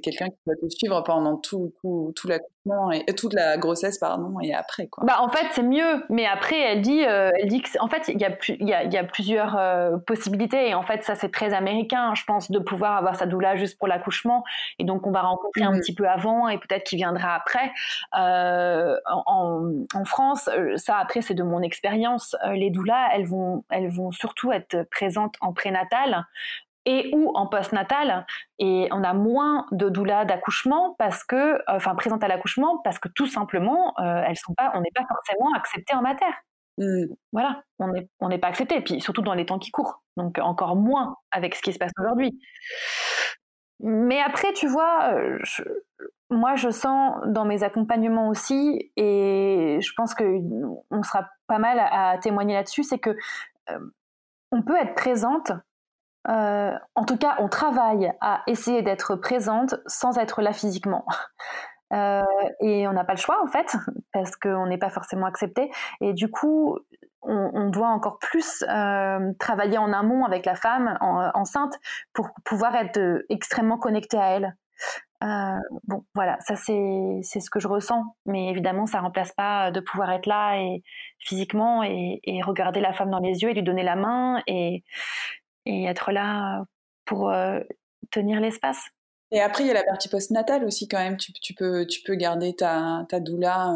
quelqu'un 0.00 0.26
qui 0.26 0.38
va 0.46 0.54
te 0.54 0.68
suivre 0.68 1.02
pendant 1.02 1.36
tout, 1.38 1.72
tout, 1.80 2.12
tout 2.14 2.28
l'accouchement 2.28 2.92
et 2.92 3.14
toute 3.14 3.32
la 3.32 3.56
grossesse 3.56 3.98
pardon 3.98 4.38
et 4.40 4.54
après 4.54 4.86
quoi. 4.88 5.04
Bah 5.06 5.16
en 5.20 5.30
fait 5.30 5.46
c'est 5.52 5.62
mieux, 5.62 6.04
mais 6.10 6.26
après 6.26 6.60
elle 6.60 6.82
dit, 6.82 7.02
euh, 7.04 7.30
elle 7.40 7.48
dit 7.48 7.62
que 7.62 7.70
en 7.80 7.88
fait 7.88 8.08
il 8.08 8.20
y 8.20 8.24
a, 8.24 8.36
il 8.46 8.68
y 8.68 8.74
a, 8.74 8.84
il 8.84 8.92
y 8.92 8.98
a 8.98 9.04
plusieurs 9.04 9.56
euh, 9.56 9.96
possibilités 9.96 10.68
et 10.68 10.74
en 10.74 10.82
fait 10.82 11.02
ça 11.02 11.14
c'est 11.14 11.30
très 11.30 11.54
américain, 11.54 12.14
je 12.14 12.24
pense, 12.24 12.50
de 12.50 12.58
pouvoir 12.58 12.96
avoir 12.98 13.16
sa 13.16 13.24
doula 13.24 13.56
juste 13.56 13.78
pour 13.78 13.88
l'accouchement 13.88 14.44
et 14.78 14.84
donc 14.84 15.06
on 15.06 15.10
va 15.10 15.22
rencontrer 15.22 15.62
un 15.62 15.72
mmh. 15.72 15.80
petit 15.80 15.94
peu 15.94 16.06
avant 16.06 16.46
et 16.46 16.58
peut-être 16.58 16.84
qu'il 16.84 16.98
viendra 16.98 17.34
après. 17.34 17.72
En, 18.12 19.72
en, 19.94 20.04
France, 20.04 20.48
ça 20.76 20.98
après 20.98 21.22
c'est 21.22 21.34
de 21.34 21.42
mon 21.42 21.62
expérience, 21.62 22.36
les 22.52 22.70
doulas 22.70 23.08
elles 23.14 23.26
vont, 23.26 23.64
elles 23.70 23.88
vont 23.88 24.12
surtout 24.12 24.52
être 24.52 24.82
présentes 24.90 25.34
en 25.40 25.52
prénatal 25.52 26.26
et 26.90 27.10
ou 27.14 27.30
en 27.34 27.46
postnatal 27.46 28.26
et 28.58 28.88
on 28.90 29.04
a 29.04 29.14
moins 29.14 29.66
de 29.70 29.88
doula 29.88 30.24
d'accouchement 30.24 30.96
parce 30.98 31.22
que 31.22 31.36
euh, 31.36 31.60
enfin 31.68 31.94
présente 31.94 32.24
à 32.24 32.28
l'accouchement 32.28 32.78
parce 32.82 32.98
que 32.98 33.08
tout 33.08 33.26
simplement 33.26 33.94
euh, 34.00 34.22
elles 34.26 34.36
sont 34.36 34.54
pas 34.54 34.72
on 34.74 34.80
n'est 34.80 34.90
pas 34.92 35.06
forcément 35.06 35.52
accepté 35.54 35.94
en 35.94 36.02
matière 36.02 36.34
mmh. 36.78 37.04
voilà 37.32 37.62
on 37.78 37.88
n'est 37.88 38.08
on 38.18 38.28
n'est 38.28 38.38
pas 38.38 38.48
accepté 38.48 38.76
et 38.76 38.80
puis 38.80 39.00
surtout 39.00 39.22
dans 39.22 39.34
les 39.34 39.46
temps 39.46 39.60
qui 39.60 39.70
courent 39.70 40.02
donc 40.16 40.38
encore 40.40 40.74
moins 40.74 41.16
avec 41.30 41.54
ce 41.54 41.62
qui 41.62 41.72
se 41.72 41.78
passe 41.78 41.92
aujourd'hui 42.00 42.40
mais 43.78 44.20
après 44.20 44.52
tu 44.52 44.66
vois 44.66 45.12
euh, 45.14 45.38
moi 46.28 46.56
je 46.56 46.70
sens 46.70 47.20
dans 47.26 47.44
mes 47.44 47.62
accompagnements 47.62 48.28
aussi 48.28 48.90
et 48.96 49.78
je 49.80 49.92
pense 49.96 50.14
que 50.14 50.24
on 50.90 51.02
sera 51.04 51.28
pas 51.46 51.58
mal 51.58 51.78
à, 51.78 52.10
à 52.10 52.18
témoigner 52.18 52.54
là-dessus 52.54 52.82
c'est 52.82 52.98
que 52.98 53.16
on 54.52 54.62
peut 54.62 54.76
être 54.76 54.96
présente 54.96 55.52
euh, 56.28 56.72
en 56.94 57.04
tout 57.04 57.16
cas, 57.16 57.36
on 57.38 57.48
travaille 57.48 58.12
à 58.20 58.42
essayer 58.46 58.82
d'être 58.82 59.16
présente 59.16 59.74
sans 59.86 60.18
être 60.18 60.42
là 60.42 60.52
physiquement. 60.52 61.04
Euh, 61.92 62.22
et 62.60 62.86
on 62.86 62.92
n'a 62.92 63.02
pas 63.02 63.14
le 63.14 63.18
choix 63.18 63.42
en 63.42 63.48
fait, 63.48 63.74
parce 64.12 64.36
qu'on 64.36 64.66
n'est 64.66 64.78
pas 64.78 64.90
forcément 64.90 65.26
accepté. 65.26 65.72
Et 66.00 66.12
du 66.12 66.30
coup, 66.30 66.78
on, 67.22 67.68
doit 67.68 67.88
encore 67.88 68.20
plus 68.20 68.62
euh, 68.68 69.32
travailler 69.40 69.76
en 69.76 69.92
amont 69.92 70.24
avec 70.24 70.46
la 70.46 70.54
femme 70.54 70.96
enceinte 71.00 71.74
pour 72.12 72.28
pouvoir 72.44 72.76
être 72.76 73.24
extrêmement 73.28 73.76
connecté 73.76 74.16
à 74.18 74.28
elle. 74.36 74.56
bon, 75.88 76.04
voilà, 76.14 76.38
ça 76.42 76.54
c'est 76.54 77.22
ce 77.22 77.50
que 77.50 77.58
je 77.58 77.66
ressens, 77.66 78.04
mais 78.24 78.50
évidemment, 78.50 78.86
ça 78.86 79.00
remplace 79.00 79.32
pas 79.32 79.72
de 79.72 79.80
pouvoir 79.80 80.12
être 80.12 80.26
là 80.26 80.60
et 80.60 80.84
physiquement 81.18 81.82
et, 81.82 82.20
et, 82.22 82.40
regarder 82.40 82.78
la 82.78 82.92
femme 82.92 83.10
dans 83.10 83.18
les 83.18 83.42
yeux 83.42 83.50
et 83.50 83.54
lui 83.54 83.64
donner 83.64 83.82
la 83.82 83.96
main 83.96 84.44
et, 84.46 84.84
et 85.66 85.84
être 85.84 86.12
là 86.12 86.64
pour 87.04 87.30
euh, 87.30 87.60
tenir 88.10 88.40
l'espace. 88.40 88.82
Et 89.32 89.40
après, 89.40 89.64
il 89.64 89.68
y 89.68 89.70
a 89.70 89.74
la 89.74 89.84
partie 89.84 90.08
postnatale 90.08 90.64
aussi 90.64 90.88
quand 90.88 90.98
même. 90.98 91.16
Tu, 91.16 91.32
tu, 91.32 91.54
peux, 91.54 91.86
tu 91.86 92.02
peux 92.02 92.14
garder 92.14 92.54
ta, 92.54 93.06
ta 93.08 93.20
doula. 93.20 93.72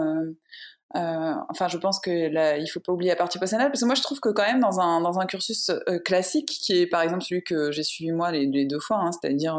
Euh, 0.96 1.14
euh, 1.24 1.34
enfin, 1.48 1.68
je 1.68 1.78
pense 1.78 2.00
que 2.00 2.28
là, 2.28 2.56
il 2.56 2.66
faut 2.66 2.80
pas 2.80 2.92
oublier 2.92 3.10
la 3.10 3.16
partie 3.16 3.38
postnatale 3.38 3.70
parce 3.70 3.80
que 3.80 3.86
moi, 3.86 3.94
je 3.94 4.02
trouve 4.02 4.20
que 4.20 4.28
quand 4.28 4.44
même 4.44 4.60
dans 4.60 4.80
un, 4.80 5.00
dans 5.00 5.18
un 5.18 5.26
cursus 5.26 5.70
classique, 6.04 6.46
qui 6.46 6.80
est 6.80 6.86
par 6.86 7.02
exemple 7.02 7.22
celui 7.22 7.42
que 7.42 7.70
j'ai 7.72 7.82
suivi 7.82 8.12
moi 8.12 8.30
les, 8.30 8.64
deux 8.66 8.80
fois, 8.80 8.98
hein, 8.98 9.10
c'est-à-dire 9.12 9.58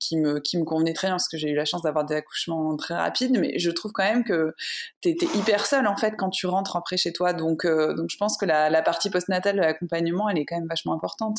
qui, 0.00 0.16
me, 0.16 0.38
qui 0.40 0.58
me 0.58 0.64
convenait 0.64 0.92
très 0.92 1.08
bien 1.08 1.14
parce 1.14 1.28
que 1.28 1.36
j'ai 1.36 1.50
eu 1.50 1.54
la 1.54 1.64
chance 1.64 1.82
d'avoir 1.82 2.04
des 2.04 2.16
accouchements 2.16 2.76
très 2.76 2.94
rapides, 2.94 3.38
mais 3.38 3.58
je 3.58 3.70
trouve 3.70 3.92
quand 3.92 4.04
même 4.04 4.24
que 4.24 4.54
tu 5.00 5.10
étais 5.10 5.26
hyper 5.36 5.66
seule 5.66 5.86
en 5.86 5.96
fait 5.96 6.14
quand 6.16 6.30
tu 6.30 6.46
rentres 6.46 6.76
après 6.76 6.96
chez 6.96 7.12
toi. 7.12 7.32
Donc, 7.32 7.66
donc 7.66 8.10
je 8.10 8.16
pense 8.16 8.36
que 8.36 8.46
la, 8.46 8.70
la 8.70 8.82
partie 8.82 9.10
postnatale 9.10 9.56
de 9.56 9.60
l'accompagnement, 9.60 10.28
elle 10.28 10.38
est 10.38 10.44
quand 10.44 10.56
même 10.56 10.68
vachement 10.68 10.94
importante. 10.94 11.38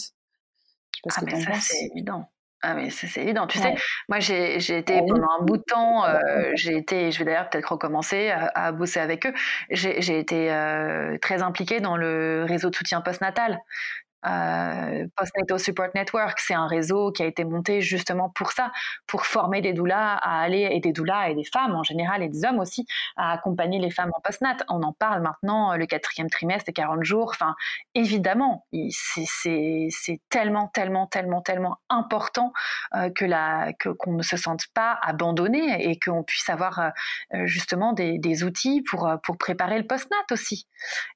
Je 1.06 1.14
sais 1.14 1.26
pas 1.26 1.32
ah, 1.32 1.38
que 1.38 1.44
ça, 1.44 1.60
c'est 1.62 1.86
évident. 1.94 2.28
Ah 2.68 2.74
mais 2.74 2.90
c'est 2.90 3.22
évident. 3.22 3.46
Tu 3.46 3.60
sais, 3.60 3.76
moi 4.10 4.20
j'ai 4.20 4.58
été 4.58 4.98
pendant 5.08 5.28
un 5.40 5.44
bout 5.44 5.58
de 5.58 5.64
temps, 5.64 6.04
euh, 6.04 6.52
j'ai 6.56 6.76
été, 6.76 7.12
je 7.12 7.20
vais 7.20 7.26
d'ailleurs 7.26 7.48
peut-être 7.48 7.72
recommencer 7.74 8.32
à, 8.32 8.72
bosser 8.72 9.00
avec 9.00 9.28
eux. 9.28 9.34
J'ai 9.70 10.18
été 10.18 10.52
euh, 10.52 11.16
très 11.20 11.44
impliquée 11.44 11.80
dans 11.80 11.96
le 11.96 12.44
réseau 12.48 12.72
de 12.72 12.76
soutien 12.76 13.02
postnatal. 13.02 13.60
Euh, 14.26 15.08
Postnatal 15.16 15.60
Support 15.60 15.90
Network, 15.94 16.40
c'est 16.40 16.54
un 16.54 16.68
réseau 16.68 17.12
qui 17.12 17.24
a 17.24 17.26
été 17.26 17.44
monté 17.44 17.82
justement 17.82 18.30
pour 18.30 18.52
ça, 18.52 18.72
pour 19.08 19.26
former 19.26 19.62
des 19.62 19.74
doulas 19.74 20.16
à 20.16 20.42
aller, 20.42 20.68
et 20.72 20.80
des 20.80 20.94
doulas 20.94 21.30
et 21.30 21.36
des 21.36 21.44
femmes 21.44 21.76
en 21.76 21.84
général, 21.84 22.24
et 22.24 22.30
des 22.30 22.46
hommes 22.46 22.60
aussi, 22.60 22.86
à 23.18 23.32
accompagner 23.34 23.80
les 23.80 23.92
femmes 23.92 24.12
en 24.16 24.22
postnat. 24.22 24.58
On 24.70 24.82
en 24.84 24.94
parle 24.94 25.22
maintenant, 25.22 25.74
euh, 25.74 25.78
le 25.78 25.86
quatrième 25.86 26.30
trimestre, 26.30 26.66
les 26.68 26.74
40 26.74 27.04
jours. 27.04 27.32
Enfin, 27.34 27.56
évidemment, 27.94 28.66
c'est 28.92 30.22
tellement, 30.30 30.68
tellement, 30.68 31.08
tellement, 31.08 31.42
tellement 31.42 31.78
important 31.90 32.52
euh, 32.96 33.10
que 33.10 33.92
qu'on 33.94 34.14
ne 34.14 34.24
se 34.24 34.38
sente 34.38 34.68
pas 34.74 35.00
abandonné 35.02 35.90
et 35.90 36.00
qu'on 36.00 36.24
puisse 36.24 36.50
avoir 36.50 36.92
justement 37.44 37.94
des, 37.94 38.44
outils 38.44 38.82
pour, 38.82 39.10
pour 39.24 39.38
préparer 39.38 39.78
le 39.78 39.88
postnat 39.88 40.16
aussi. 40.32 40.68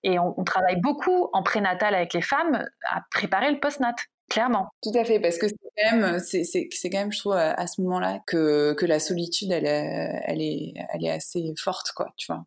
Et 0.04 0.18
on 0.20 0.44
travaille 0.44 0.80
beaucoup 0.80 1.30
en 1.34 1.44
prénatal 1.44 1.94
avec 1.94 2.14
les 2.14 2.22
femmes 2.22 2.66
préparer 3.12 3.52
le 3.52 3.60
post-nat 3.60 3.96
clairement. 4.30 4.70
Tout 4.82 4.92
à 4.96 5.04
fait, 5.04 5.20
parce 5.20 5.38
que 5.38 5.48
c'est 5.48 5.56
quand 5.56 5.98
même, 5.98 6.20
c'est, 6.20 6.70
quand 6.90 7.00
même, 7.00 7.12
je 7.12 7.20
trouve, 7.20 7.34
à, 7.34 7.68
ce 7.68 7.82
moment-là, 7.82 8.20
que, 8.28 8.74
que 8.74 8.86
la 8.86 9.00
solitude, 9.00 9.52
elle, 9.52 9.66
elle, 9.66 10.42
est, 10.42 10.74
elle 10.94 11.04
est 11.04 11.10
assez 11.10 11.54
forte, 11.58 11.92
quoi, 11.96 12.14
tu 12.16 12.32
vois. 12.32 12.46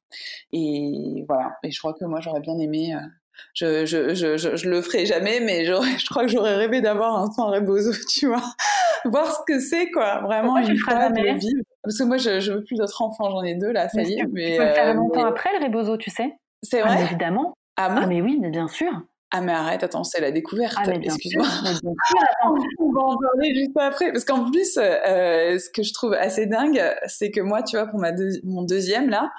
Et 0.52 1.24
voilà, 1.26 1.56
et 1.64 1.70
je 1.70 1.78
crois 1.78 1.92
que 1.92 2.04
moi, 2.04 2.20
j'aurais 2.20 2.40
bien 2.40 2.58
aimé... 2.58 2.94
Euh, 2.94 3.00
je, 3.54 3.86
je, 3.86 4.14
je, 4.14 4.36
je, 4.36 4.68
le 4.68 4.82
ferai 4.82 5.06
jamais, 5.06 5.40
mais 5.40 5.64
je 5.64 6.08
crois 6.08 6.22
que 6.22 6.30
j'aurais 6.30 6.54
rêvé 6.54 6.80
d'avoir 6.80 7.16
un 7.16 7.28
temps 7.28 7.50
rebozo, 7.50 7.92
tu 8.08 8.28
vois. 8.28 8.42
Voir 9.04 9.26
ce 9.26 9.40
que 9.46 9.58
c'est, 9.58 9.90
quoi. 9.90 10.20
Vraiment, 10.20 10.58
une 10.58 10.76
fois 10.78 11.10
de 11.10 11.38
vivre. 11.38 11.62
Parce 11.82 11.98
que 11.98 12.04
moi, 12.04 12.18
je, 12.18 12.38
je 12.38 12.52
veux 12.52 12.62
plus 12.62 12.76
d'autres 12.76 13.02
enfants, 13.02 13.30
j'en 13.30 13.42
ai 13.42 13.54
deux, 13.54 13.72
là, 13.72 13.88
ça 13.88 14.02
y 14.02 14.14
est. 14.14 14.26
Mais, 14.30 14.52
tu 14.52 14.58
peux 14.58 14.68
le 14.68 14.74
faire 14.74 14.88
euh, 14.88 14.94
longtemps 14.94 15.24
après, 15.24 15.50
le 15.58 15.64
rebozo, 15.64 15.96
tu 15.96 16.10
sais? 16.10 16.32
C'est 16.62 16.80
vrai? 16.80 17.02
évidemment. 17.02 17.54
Ah, 17.76 17.88
bon 17.88 18.02
ah, 18.04 18.06
mais 18.06 18.20
oui, 18.22 18.38
mais 18.40 18.50
bien 18.50 18.68
sûr. 18.68 18.92
Ah 19.34 19.40
mais 19.40 19.52
arrête, 19.52 19.82
attends, 19.82 20.04
c'est 20.04 20.20
la 20.20 20.30
découverte. 20.30 20.74
Ah, 20.76 20.90
Excuse-moi. 20.90 21.46
On 22.78 22.92
va 22.92 23.00
en 23.00 23.16
parler 23.16 23.54
juste 23.54 23.76
après. 23.78 24.12
Parce 24.12 24.24
qu'en 24.24 24.50
plus, 24.50 24.76
euh, 24.76 25.58
ce 25.58 25.70
que 25.70 25.82
je 25.82 25.92
trouve 25.94 26.12
assez 26.12 26.46
dingue, 26.46 26.82
c'est 27.06 27.30
que 27.30 27.40
moi, 27.40 27.62
tu 27.62 27.76
vois, 27.76 27.86
pour 27.86 27.98
ma 27.98 28.12
mon 28.44 28.62
deuxième, 28.62 29.08
là, 29.08 29.30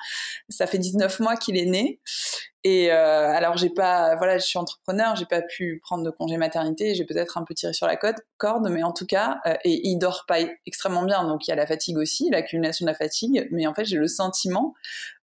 ça 0.50 0.65
fait 0.65 0.79
19 0.79 1.19
mois 1.19 1.35
qu'il 1.35 1.57
est 1.57 1.65
né. 1.65 2.00
Et 2.65 2.91
euh, 2.93 3.29
alors 3.29 3.57
j'ai 3.57 3.69
pas, 3.69 4.15
voilà, 4.15 4.38
je 4.38 4.45
suis 4.45 4.57
entrepreneur, 4.57 5.17
j'ai 5.17 5.25
pas 5.25 5.41
pu 5.41 5.81
prendre 5.83 6.03
de 6.03 6.09
congé 6.09 6.38
maternité, 6.38 6.95
j'ai 6.95 7.03
peut-être 7.03 7.38
un 7.38 7.43
peu 7.43 7.53
tiré 7.53 7.73
sur 7.73 7.88
la 7.88 7.97
corde, 7.97 8.69
mais 8.69 8.83
en 8.83 8.93
tout 8.93 9.05
cas, 9.05 9.41
euh, 9.45 9.55
et 9.65 9.85
il 9.89 9.97
dort 9.97 10.23
pas 10.29 10.38
extrêmement 10.65 11.03
bien, 11.03 11.27
donc 11.27 11.45
il 11.45 11.50
y 11.50 11.53
a 11.53 11.57
la 11.57 11.67
fatigue 11.67 11.97
aussi, 11.97 12.29
l'accumulation 12.29 12.85
de 12.85 12.91
la 12.91 12.95
fatigue, 12.95 13.50
mais 13.51 13.67
en 13.67 13.73
fait 13.73 13.83
j'ai 13.83 13.97
le 13.97 14.07
sentiment, 14.07 14.73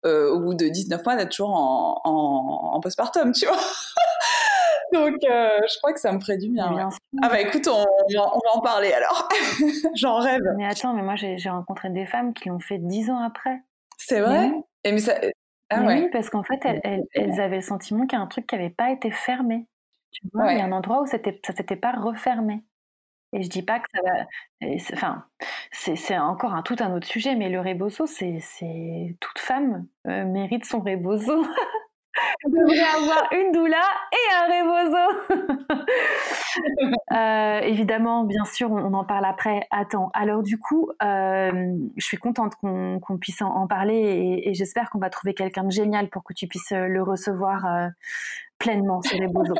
euh, 0.04 0.32
au 0.32 0.40
bout 0.40 0.54
de 0.54 0.66
19 0.66 1.04
mois, 1.04 1.14
d'être 1.14 1.30
toujours 1.30 1.50
en, 1.50 2.00
en, 2.04 2.74
en 2.74 2.80
postpartum, 2.80 3.30
tu 3.32 3.46
vois. 3.46 3.56
Donc, 4.92 5.14
euh, 5.24 5.58
je 5.68 5.78
crois 5.78 5.92
que 5.92 6.00
ça 6.00 6.12
me 6.12 6.20
ferait 6.20 6.38
du 6.38 6.48
bien. 6.48 6.88
ah 7.22 7.28
bah 7.28 7.40
écoute, 7.40 7.68
on, 7.68 7.84
va 8.14 8.54
en 8.54 8.60
parler 8.60 8.92
alors. 8.92 9.28
J'en 9.94 10.18
rêve. 10.18 10.42
Mais 10.56 10.66
attends, 10.66 10.94
mais 10.94 11.02
moi 11.02 11.14
j'ai 11.16 11.50
rencontré 11.50 11.90
des 11.90 12.06
femmes 12.06 12.32
qui 12.32 12.48
l'ont 12.48 12.60
fait 12.60 12.78
dix 12.78 13.10
ans 13.10 13.18
après. 13.18 13.62
C'est 13.96 14.20
vrai 14.20 14.50
Et 14.84 14.92
mais 14.92 14.98
ça... 14.98 15.14
Ah 15.70 15.82
Oui, 15.82 16.08
parce 16.10 16.30
qu'en 16.30 16.42
fait, 16.42 16.60
elles, 16.64 17.02
elles, 17.12 17.40
avaient 17.40 17.56
le 17.56 17.62
sentiment 17.62 18.06
qu'il 18.06 18.18
y 18.18 18.20
a 18.20 18.24
un 18.24 18.26
truc 18.26 18.46
qui 18.46 18.54
n'avait 18.54 18.70
pas 18.70 18.90
été 18.90 19.10
fermé. 19.10 19.66
Tu 20.12 20.26
vois, 20.32 20.52
il 20.52 20.58
y 20.58 20.62
a 20.62 20.64
un 20.64 20.72
endroit 20.72 21.02
où 21.02 21.06
ça 21.06 21.18
ne 21.18 21.32
s'était 21.54 21.76
pas 21.76 21.92
refermé. 21.92 22.62
Et 23.32 23.42
je 23.42 23.50
dis 23.50 23.62
pas 23.62 23.78
que 23.78 23.86
ça 23.92 24.00
va. 24.02 24.26
Enfin, 24.94 25.24
c'est 25.72 26.18
encore 26.18 26.54
un 26.54 26.62
tout 26.62 26.76
un 26.80 26.94
autre 26.94 27.06
sujet, 27.06 27.34
mais 27.34 27.50
le 27.50 27.60
rebozo, 27.60 28.06
c'est 28.06 29.16
toute 29.20 29.38
femme 29.38 29.86
euh, 30.06 30.24
mérite 30.24 30.64
son 30.64 30.80
rebozo. 30.80 31.42
devrait 32.46 32.78
avoir 32.80 33.28
une 33.32 33.52
doula 33.52 33.82
et 34.12 34.34
un 34.34 34.46
rebozo. 34.46 35.84
Euh, 37.12 37.60
évidemment, 37.60 38.24
bien 38.24 38.44
sûr, 38.44 38.70
on, 38.70 38.92
en 38.92 39.04
parle 39.04 39.24
après. 39.24 39.66
Attends, 39.70 40.10
alors 40.12 40.42
du 40.42 40.58
coup, 40.58 40.90
euh, 41.02 41.76
je 41.96 42.04
suis 42.04 42.16
contente 42.16 42.54
qu'on 42.56 43.18
puisse 43.20 43.42
en, 43.42 43.66
parler 43.66 44.42
et, 44.44 44.54
j'espère 44.54 44.90
qu'on 44.90 44.98
va 44.98 45.08
trouver 45.08 45.34
quelqu'un 45.34 45.64
de 45.64 45.70
génial 45.70 46.08
pour 46.08 46.24
que 46.24 46.32
tu 46.32 46.46
puisses 46.48 46.72
le 46.72 47.02
recevoir 47.02 47.64
pleinement, 48.58 49.02
ce 49.02 49.14
rebozo. 49.16 49.54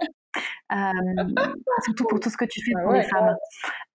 surtout 1.85 2.05
pour 2.05 2.21
tout 2.21 2.31
ce 2.31 2.37
que 2.37 2.45
tu 2.45 2.63
fais 2.65 2.73
pour 2.83 2.93
les 2.93 3.03
femmes. 3.03 3.37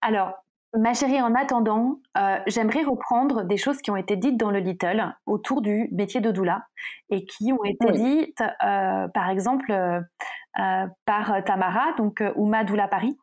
Alors, 0.00 0.43
Ma 0.76 0.92
chérie, 0.92 1.20
en 1.20 1.36
attendant, 1.36 2.00
euh, 2.16 2.38
j'aimerais 2.48 2.82
reprendre 2.82 3.44
des 3.44 3.56
choses 3.56 3.80
qui 3.80 3.92
ont 3.92 3.96
été 3.96 4.16
dites 4.16 4.36
dans 4.36 4.50
le 4.50 4.58
Little 4.58 5.14
autour 5.24 5.62
du 5.62 5.88
métier 5.92 6.20
de 6.20 6.32
doula 6.32 6.66
et 7.10 7.24
qui 7.24 7.52
ont 7.52 7.62
été 7.64 7.92
dites, 7.92 8.40
euh, 8.64 9.06
par 9.08 9.30
exemple, 9.30 9.70
euh, 9.70 10.86
par 11.04 11.44
Tamara, 11.44 11.92
donc 11.96 12.24
Uma 12.36 12.64
Doula 12.64 12.88
Paris. 12.88 13.16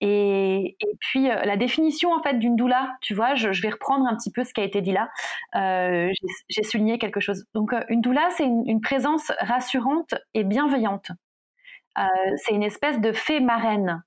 Et, 0.00 0.76
puis 0.98 1.28
la 1.28 1.56
définition 1.56 2.12
en 2.12 2.22
fait 2.22 2.38
d'une 2.40 2.56
doula, 2.56 2.96
tu 3.00 3.14
vois, 3.14 3.36
je, 3.36 3.48
vais 3.62 3.70
reprendre 3.70 4.06
un 4.06 4.16
petit 4.16 4.32
peu 4.32 4.42
ce 4.42 4.52
qui 4.52 4.60
a 4.60 4.64
été 4.64 4.80
dit 4.80 4.92
là. 4.92 5.08
J'ai 6.48 6.62
souligné 6.64 6.98
quelque 6.98 7.20
chose. 7.20 7.44
Donc 7.54 7.72
une 7.88 8.00
doula, 8.00 8.28
c'est 8.30 8.44
une, 8.44 8.80
présence 8.80 9.30
rassurante 9.38 10.14
et 10.34 10.42
bienveillante. 10.42 11.12
c'est 11.96 12.54
une 12.54 12.64
espèce 12.64 13.00
de 13.00 13.12
fée 13.12 13.38
marraine 13.38 14.02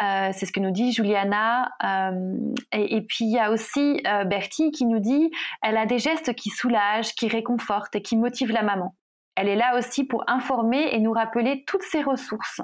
euh, 0.00 0.30
c'est 0.32 0.46
ce 0.46 0.52
que 0.52 0.60
nous 0.60 0.70
dit 0.70 0.92
Juliana. 0.92 1.70
Euh, 1.84 2.54
et, 2.72 3.02
puis 3.02 3.26
il 3.26 3.32
y 3.32 3.38
a 3.38 3.50
aussi 3.50 4.00
euh, 4.06 4.24
Bertie 4.24 4.70
qui 4.70 4.86
nous 4.86 5.00
dit 5.00 5.30
elle 5.62 5.76
a 5.76 5.86
des 5.86 5.98
gestes 5.98 6.34
qui 6.34 6.48
soulagent, 6.48 7.14
qui 7.14 7.28
réconfortent 7.28 7.94
et 7.94 8.02
qui 8.02 8.16
motivent 8.16 8.52
la 8.52 8.62
maman. 8.62 8.96
Elle 9.36 9.48
est 9.48 9.56
là 9.56 9.76
aussi 9.76 10.04
pour 10.04 10.24
informer 10.28 10.94
et 10.94 11.00
nous 11.00 11.12
rappeler 11.12 11.64
toutes 11.66 11.82
ces 11.82 12.02
ressources 12.02 12.60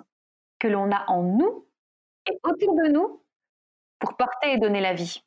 que 0.59 0.69
l'on 0.69 0.91
a 0.91 1.05
en 1.09 1.23
nous 1.23 1.67
et 2.31 2.39
autour 2.43 2.75
de 2.75 2.93
nous 2.93 3.23
pour 3.99 4.17
porter 4.17 4.53
et 4.53 4.59
donner 4.59 4.81
la 4.81 4.95
vie. 4.95 5.23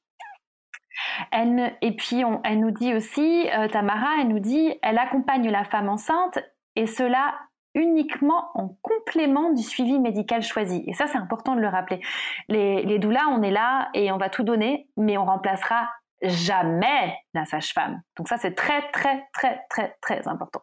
Elle, 1.32 1.76
et 1.82 1.96
puis 1.96 2.24
elle 2.44 2.60
nous 2.60 2.72
dit 2.72 2.94
aussi, 2.94 3.48
Tamara, 3.72 4.18
elle 4.20 4.28
nous 4.28 4.40
dit, 4.40 4.78
elle 4.84 4.98
accompagne 4.98 5.50
la 5.50 5.64
femme 5.64 5.90
enceinte 5.90 6.40
et 6.76 6.86
cela 6.86 7.34
uniquement 7.74 8.50
en 8.56 8.76
complément 8.82 9.52
du 9.52 9.64
suivi 9.64 10.00
médical 10.00 10.42
choisi. 10.42 10.84
Et 10.88 10.94
ça, 10.94 11.08
c'est 11.08 11.18
important 11.18 11.56
de 11.56 11.62
le 11.62 11.68
rappeler. 11.68 12.02
Les, 12.50 12.84
les 12.84 13.00
doulas, 13.00 13.28
on 13.30 13.42
est 13.42 13.52
là 13.52 13.90
et 13.94 14.12
on 14.12 14.18
va 14.18 14.30
tout 14.30 14.44
donner, 14.44 14.90
mais 14.98 15.18
on 15.18 15.26
remplacera 15.26 15.90
jamais 16.22 17.16
la 17.34 17.46
sage-femme. 17.46 18.02
Donc 18.18 18.28
ça, 18.28 18.38
c'est 18.38 18.54
très, 18.54 18.90
très, 18.92 19.28
très, 19.34 19.62
très, 19.70 19.96
très 20.02 20.28
important. 20.28 20.62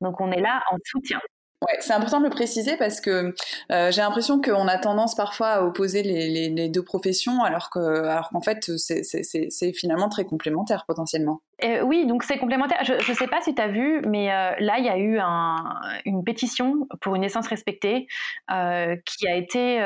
Donc 0.00 0.20
on 0.20 0.30
est 0.32 0.40
là 0.40 0.62
en 0.70 0.76
soutien. 0.84 1.20
Ouais, 1.62 1.78
c'est 1.80 1.94
important 1.94 2.18
de 2.18 2.24
le 2.24 2.30
préciser 2.30 2.76
parce 2.76 3.00
que 3.00 3.34
euh, 3.72 3.90
j'ai 3.90 4.02
l'impression 4.02 4.42
qu'on 4.42 4.68
a 4.68 4.76
tendance 4.76 5.14
parfois 5.14 5.48
à 5.48 5.62
opposer 5.62 6.02
les, 6.02 6.50
les, 6.50 6.68
deux 6.68 6.82
professions 6.82 7.42
alors 7.42 7.70
qu'en 7.70 7.80
alors 7.80 8.28
qu'en 8.28 8.42
fait 8.42 8.70
c'est 8.76 9.72
finalement 9.72 10.10
très 10.10 10.26
complémentaire 10.26 10.84
potentiellement. 10.86 11.40
Euh, 11.64 11.80
oui, 11.80 12.06
donc 12.06 12.24
c'est 12.24 12.36
complémentaire. 12.36 12.84
Je 12.84 13.10
ne 13.10 13.16
sais 13.16 13.26
pas 13.26 13.40
si 13.40 13.54
tu 13.54 13.62
as 13.62 13.68
vu, 13.68 14.02
mais 14.06 14.30
euh, 14.30 14.50
là 14.58 14.78
il 14.78 14.84
y 14.84 14.90
a 14.90 14.98
eu 14.98 15.18
un, 15.18 15.80
une 16.04 16.24
pétition 16.24 16.86
pour 17.00 17.14
une 17.14 17.22
naissance 17.22 17.46
respectée 17.46 18.06
qui 18.48 19.26
a 19.26 19.34
été 19.34 19.78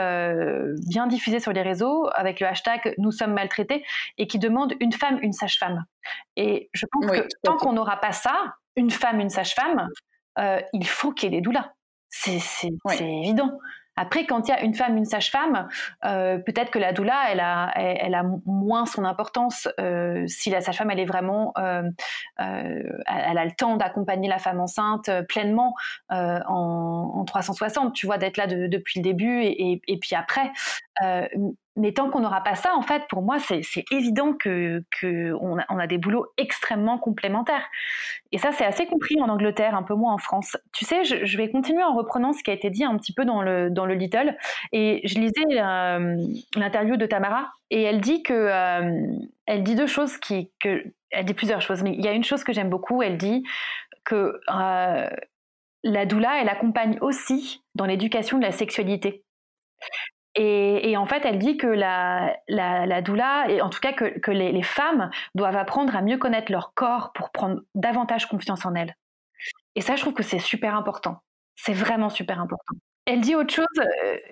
bien 0.88 1.06
diffusée 1.06 1.38
sur 1.38 1.52
les 1.52 1.62
réseaux 1.62 2.08
avec 2.14 2.40
le 2.40 2.48
hashtag 2.48 2.96
Nous 2.98 3.12
sommes 3.12 3.32
maltraités 3.32 3.84
et 4.18 4.26
qui 4.26 4.40
demande 4.40 4.74
une 4.80 4.92
femme, 4.92 5.20
une 5.22 5.32
sage-femme. 5.32 5.84
Et 6.34 6.68
je 6.72 6.86
pense 6.90 7.06
que 7.06 7.28
tant 7.44 7.56
qu'on 7.58 7.74
n'aura 7.74 8.00
pas 8.00 8.12
ça, 8.12 8.34
une 8.74 8.90
femme, 8.90 9.20
une 9.20 9.30
sage-femme, 9.30 9.88
euh, 10.40 10.60
il 10.72 10.86
faut 10.86 11.12
qu'il 11.12 11.30
y 11.30 11.34
ait 11.34 11.38
des 11.38 11.42
doulas. 11.42 11.72
C'est 12.08 12.70
évident. 13.00 13.58
Après, 13.96 14.24
quand 14.24 14.48
il 14.48 14.50
y 14.50 14.54
a 14.54 14.62
une 14.62 14.74
femme, 14.74 14.96
une 14.96 15.04
sage-femme, 15.04 15.68
euh, 16.04 16.38
peut-être 16.38 16.70
que 16.70 16.78
la 16.78 16.92
doula, 16.92 17.30
elle 17.30 17.40
a, 17.40 17.70
elle, 17.76 18.14
a 18.14 18.24
moins 18.46 18.86
son 18.86 19.04
importance 19.04 19.68
euh, 19.78 20.26
si 20.26 20.48
la 20.48 20.62
sage-femme, 20.62 20.90
elle 20.90 21.00
est 21.00 21.04
vraiment, 21.06 21.52
elle 21.56 21.94
a 22.38 23.44
le 23.44 23.52
temps 23.52 23.76
d'accompagner 23.76 24.28
la 24.28 24.38
femme 24.38 24.58
enceinte 24.58 25.10
pleinement 25.28 25.74
en, 26.08 27.24
360, 27.26 27.92
tu 27.92 28.06
vois, 28.06 28.16
d'être 28.16 28.38
là 28.38 28.46
depuis 28.46 29.00
le 29.00 29.04
début 29.04 29.42
et, 29.42 29.82
et 29.86 29.98
puis 29.98 30.16
après 30.16 30.50
mais 31.80 31.92
tant 31.92 32.10
qu'on 32.10 32.20
n'aura 32.20 32.42
pas 32.42 32.54
ça, 32.54 32.74
en 32.74 32.82
fait, 32.82 33.04
pour 33.08 33.22
moi, 33.22 33.38
c'est 33.38 33.62
évident 33.90 34.34
que, 34.34 34.82
on, 35.40 35.56
a, 35.56 35.86
des 35.86 35.98
boulots 35.98 36.26
extrêmement 36.36 36.98
complémentaires. 36.98 37.66
Et 38.32 38.38
ça, 38.38 38.52
c'est 38.52 38.64
assez 38.64 38.86
compris 38.86 39.20
en 39.20 39.28
Angleterre, 39.28 39.74
un 39.74 39.82
peu 39.82 39.94
moins 39.94 40.12
en 40.12 40.18
France. 40.18 40.56
Tu 40.72 40.84
sais, 40.84 41.04
je, 41.04 41.36
vais 41.36 41.50
continuer 41.50 41.82
en 41.82 41.94
reprenant 41.94 42.32
ce 42.32 42.42
qui 42.42 42.50
a 42.50 42.54
été 42.54 42.70
dit 42.70 42.84
un 42.84 42.96
petit 42.96 43.14
peu 43.14 43.24
dans 43.24 43.42
le, 43.42 43.70
dans 43.70 43.86
le 43.86 43.94
Little. 43.94 44.36
Et 44.72 45.00
je 45.04 45.18
lisais 45.18 45.60
euh, 45.60 46.16
l'interview 46.54 46.96
de 46.96 47.06
Tamara, 47.06 47.48
et 47.70 47.82
elle 47.82 48.00
dit 48.00 48.22
que, 48.22 48.34
euh, 48.34 49.06
elle 49.46 49.62
dit 49.62 49.74
deux 49.74 49.86
choses 49.86 50.18
qui, 50.18 50.50
que, 50.60 50.84
elle 51.10 51.24
dit 51.24 51.34
plusieurs 51.34 51.62
choses, 51.62 51.82
mais 51.82 51.92
il 51.92 52.04
y 52.04 52.08
a 52.08 52.12
une 52.12 52.24
chose 52.24 52.44
que 52.44 52.52
j'aime 52.52 52.70
beaucoup. 52.70 53.02
Elle 53.02 53.16
dit 53.16 53.42
que 54.04 54.40
euh, 54.52 55.10
la 55.82 56.06
doula, 56.06 56.40
elle 56.40 56.48
accompagne 56.48 56.98
aussi 57.00 57.62
dans 57.74 57.86
l'éducation 57.86 58.38
de 58.38 58.42
la 58.42 58.52
sexualité. 58.52 59.24
Et, 60.36 60.96
en 60.96 61.06
fait, 61.06 61.24
elle 61.24 61.38
dit 61.38 61.56
que 61.56 61.66
la, 61.66 62.36
la, 62.48 63.02
doula, 63.02 63.46
et 63.48 63.60
en 63.60 63.68
tout 63.68 63.80
cas 63.80 63.92
que, 63.92 64.30
les, 64.30 64.62
femmes 64.62 65.10
doivent 65.34 65.56
apprendre 65.56 65.96
à 65.96 66.02
mieux 66.02 66.18
connaître 66.18 66.52
leur 66.52 66.72
corps 66.74 67.12
pour 67.12 67.30
prendre 67.30 67.62
davantage 67.74 68.26
confiance 68.26 68.64
en 68.64 68.74
elles. 68.74 68.94
Et 69.74 69.80
ça, 69.80 69.96
je 69.96 70.02
trouve 70.02 70.14
que 70.14 70.22
c'est 70.22 70.38
super 70.38 70.74
important. 70.74 71.18
C'est 71.56 71.72
vraiment 71.72 72.10
super 72.10 72.40
important. 72.40 72.74
Elle 73.06 73.20
dit 73.20 73.34
autre 73.34 73.52
chose 73.52 73.66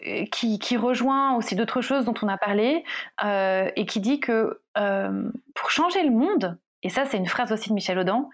euh, 0.07 0.25
qui, 0.31 0.77
rejoint 0.77 1.35
aussi 1.37 1.57
d'autres 1.57 1.81
choses 1.81 2.05
dont 2.05 2.15
on 2.23 2.29
a 2.29 2.37
parlé 2.39 2.85
euh, 3.25 3.71
et 3.75 3.87
qui 3.87 3.99
dit 4.01 4.21
que 4.21 4.61
euh, 4.77 5.31
pour 5.55 5.71
changer 5.71 6.05
le 6.05 6.11
monde, 6.11 6.59
et 6.83 6.89
ça 6.89 7.05
c'est 7.05 7.17
une 7.17 7.27
phrase 7.27 7.51
aussi 7.51 7.71
de 7.71 7.75
Michel 7.75 7.99
Audin, 7.99 8.29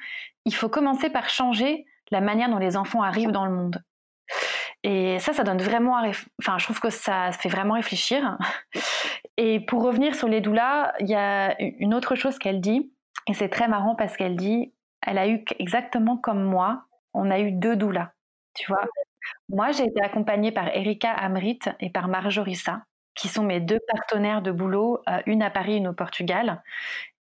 il 0.44 0.55
faut 0.55 0.68
commencer 0.68 1.09
par 1.09 1.31
changer 1.31 1.87
la 2.11 2.20
manière 2.20 2.50
dont 2.50 2.59
les 2.59 2.77
enfants 2.77 3.03
arrivent 3.03 3.31
dans 3.31 3.46
le 3.46 3.53
monde. 3.53 3.83
Et 4.85 5.18
ça, 5.18 5.33
ça 5.33 5.44
donne 5.44 5.62
vraiment, 5.62 5.97
enfin, 6.40 6.59
je 6.59 6.64
trouve 6.64 6.79
que 6.79 6.90
ça 6.90 7.33
fait 7.33 7.49
vraiment 7.49 7.75
réfléchir. 7.75 8.37
Et 9.38 9.61
pour 9.61 9.83
revenir 9.83 10.14
sur 10.14 10.29
les 10.29 10.42
doulas, 10.42 10.92
il 11.01 11.09
y 11.09 11.14
a 11.14 11.57
une 11.59 11.94
autre 11.94 12.14
chose 12.14 12.38
qu'elle 12.38 12.61
dit, 12.61 12.92
et 13.27 13.35
c'est 13.35 13.49
très 13.49 13.66
marrant 13.66 13.97
parce 13.97 14.16
qu'elle 14.16 14.37
dit, 14.37 14.73
elle 15.05 15.18
a 15.18 15.27
eu 15.27 15.42
exactement 15.59 16.16
comme 16.16 16.44
moi, 16.44 16.85
on 17.14 17.31
a 17.31 17.40
eu 17.40 17.51
deux 17.51 17.77
doulas, 17.77 18.12
tu 18.55 18.70
vois. 18.70 18.85
Moi, 19.49 19.73
j'ai 19.73 19.87
été 19.87 20.03
accompagnée 20.03 20.53
par 20.53 20.68
Erika 20.68 21.11
Amrit 21.11 21.61
et 21.81 21.90
par 21.90 22.07
Marjorissa, 22.07 22.83
qui 23.14 23.29
sont 23.29 23.42
mes 23.42 23.61
deux 23.61 23.81
partenaires 23.88 24.42
de 24.42 24.53
boulot, 24.53 25.01
euh, 25.09 25.20
une 25.27 25.42
à 25.42 25.51
Paris, 25.51 25.77
une 25.79 25.88
au 25.88 25.94
Portugal. 25.94 26.62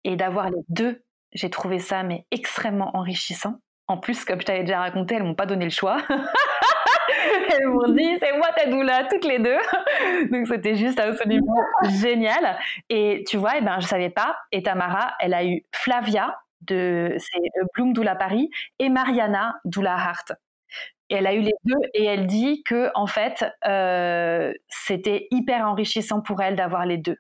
Et 0.04 0.16
d'avoir 0.16 0.50
les 0.50 0.62
deux, 0.68 1.02
j'ai 1.32 1.50
trouvé 1.50 1.78
ça 1.78 2.02
mais 2.02 2.26
extrêmement 2.30 2.94
enrichissant. 2.94 3.58
En 3.86 3.96
plus, 3.96 4.24
comme 4.24 4.40
je 4.40 4.46
t'avais 4.46 4.64
déjà 4.64 4.80
raconté, 4.80 5.14
elles 5.14 5.24
m'ont 5.24 5.34
pas 5.34 5.46
donné 5.46 5.64
le 5.64 5.70
choix. 5.70 6.02
elles 7.58 7.68
m'ont 7.68 7.88
dit 7.88 8.16
c'est 8.20 8.36
moi 8.36 8.48
ta 8.56 8.66
doula 8.66 9.04
toutes 9.04 9.24
les 9.24 9.38
deux. 9.38 9.58
Donc 10.30 10.46
c'était 10.46 10.76
juste 10.76 11.00
absolument 11.00 11.62
génial. 12.00 12.58
Et 12.88 13.24
tu 13.26 13.36
vois 13.36 13.52
eh 13.58 13.60
ben 13.60 13.80
je 13.80 13.86
savais 13.86 14.10
pas. 14.10 14.36
Et 14.52 14.62
Tamara 14.62 15.14
elle 15.20 15.34
a 15.34 15.44
eu 15.44 15.62
Flavia 15.72 16.36
c'est 16.68 16.78
euh, 16.78 17.64
Bloom 17.74 17.92
Doula 17.92 18.14
Paris 18.14 18.50
et 18.78 18.88
Mariana 18.88 19.56
Doula 19.64 19.94
Hart. 19.94 20.32
Et 21.10 21.16
elle 21.16 21.26
a 21.26 21.34
eu 21.34 21.40
les 21.40 21.54
deux 21.64 21.80
et 21.92 22.04
elle 22.04 22.26
dit 22.26 22.62
que 22.64 22.90
en 22.94 23.06
fait 23.06 23.44
euh, 23.66 24.52
c'était 24.68 25.28
hyper 25.30 25.68
enrichissant 25.68 26.22
pour 26.22 26.40
elle 26.40 26.56
d'avoir 26.56 26.86
les 26.86 26.96
deux 26.96 27.18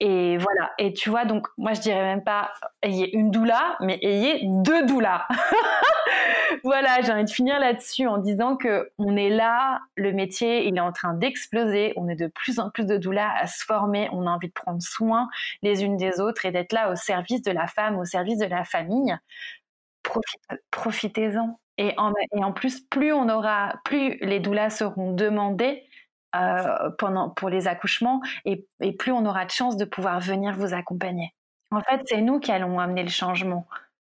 et 0.00 0.36
voilà. 0.36 0.72
Et 0.78 0.92
tu 0.92 1.08
vois, 1.08 1.24
donc 1.24 1.48
moi 1.56 1.72
je 1.72 1.80
dirais 1.80 2.02
même 2.02 2.22
pas 2.22 2.52
ayez 2.82 3.14
une 3.16 3.30
doula, 3.30 3.76
mais 3.80 3.98
ayez 4.02 4.40
deux 4.44 4.86
doulas. 4.86 5.26
voilà, 6.64 7.00
j'ai 7.02 7.12
envie 7.12 7.24
de 7.24 7.30
finir 7.30 7.58
là-dessus 7.58 8.06
en 8.06 8.18
disant 8.18 8.56
que 8.56 8.90
on 8.98 9.16
est 9.16 9.30
là, 9.30 9.80
le 9.96 10.12
métier 10.12 10.66
il 10.68 10.76
est 10.76 10.80
en 10.80 10.92
train 10.92 11.14
d'exploser, 11.14 11.94
on 11.96 12.08
est 12.08 12.16
de 12.16 12.26
plus 12.26 12.58
en 12.58 12.70
plus 12.70 12.84
de 12.84 12.98
doulas 12.98 13.32
à 13.40 13.46
se 13.46 13.64
former, 13.64 14.08
on 14.12 14.26
a 14.26 14.30
envie 14.30 14.48
de 14.48 14.52
prendre 14.52 14.82
soin 14.82 15.28
les 15.62 15.82
unes 15.82 15.96
des 15.96 16.20
autres 16.20 16.44
et 16.44 16.50
d'être 16.50 16.72
là 16.72 16.90
au 16.90 16.96
service 16.96 17.42
de 17.42 17.52
la 17.52 17.66
femme, 17.66 17.98
au 17.98 18.04
service 18.04 18.38
de 18.38 18.46
la 18.46 18.64
famille. 18.64 19.16
Profitez-en. 20.70 21.58
Et 21.78 21.94
en, 21.98 22.52
plus, 22.52 22.80
plus 22.80 23.12
on 23.12 23.28
aura, 23.28 23.74
plus 23.84 24.16
les 24.22 24.40
doulas 24.40 24.70
seront 24.70 25.12
demandées, 25.12 25.82
euh, 26.34 26.90
pendant, 26.98 27.30
pour 27.30 27.48
les 27.48 27.68
accouchements 27.68 28.20
et, 28.44 28.66
plus 28.98 29.12
on 29.12 29.24
aura 29.26 29.44
de 29.44 29.50
chance 29.50 29.76
de 29.76 29.84
pouvoir 29.84 30.20
venir 30.20 30.54
vous 30.54 30.74
accompagner. 30.74 31.32
En 31.70 31.80
fait, 31.80 32.02
c'est 32.06 32.20
nous 32.20 32.40
qui 32.40 32.52
allons 32.52 32.78
amener 32.78 33.02
le 33.02 33.08
changement. 33.08 33.66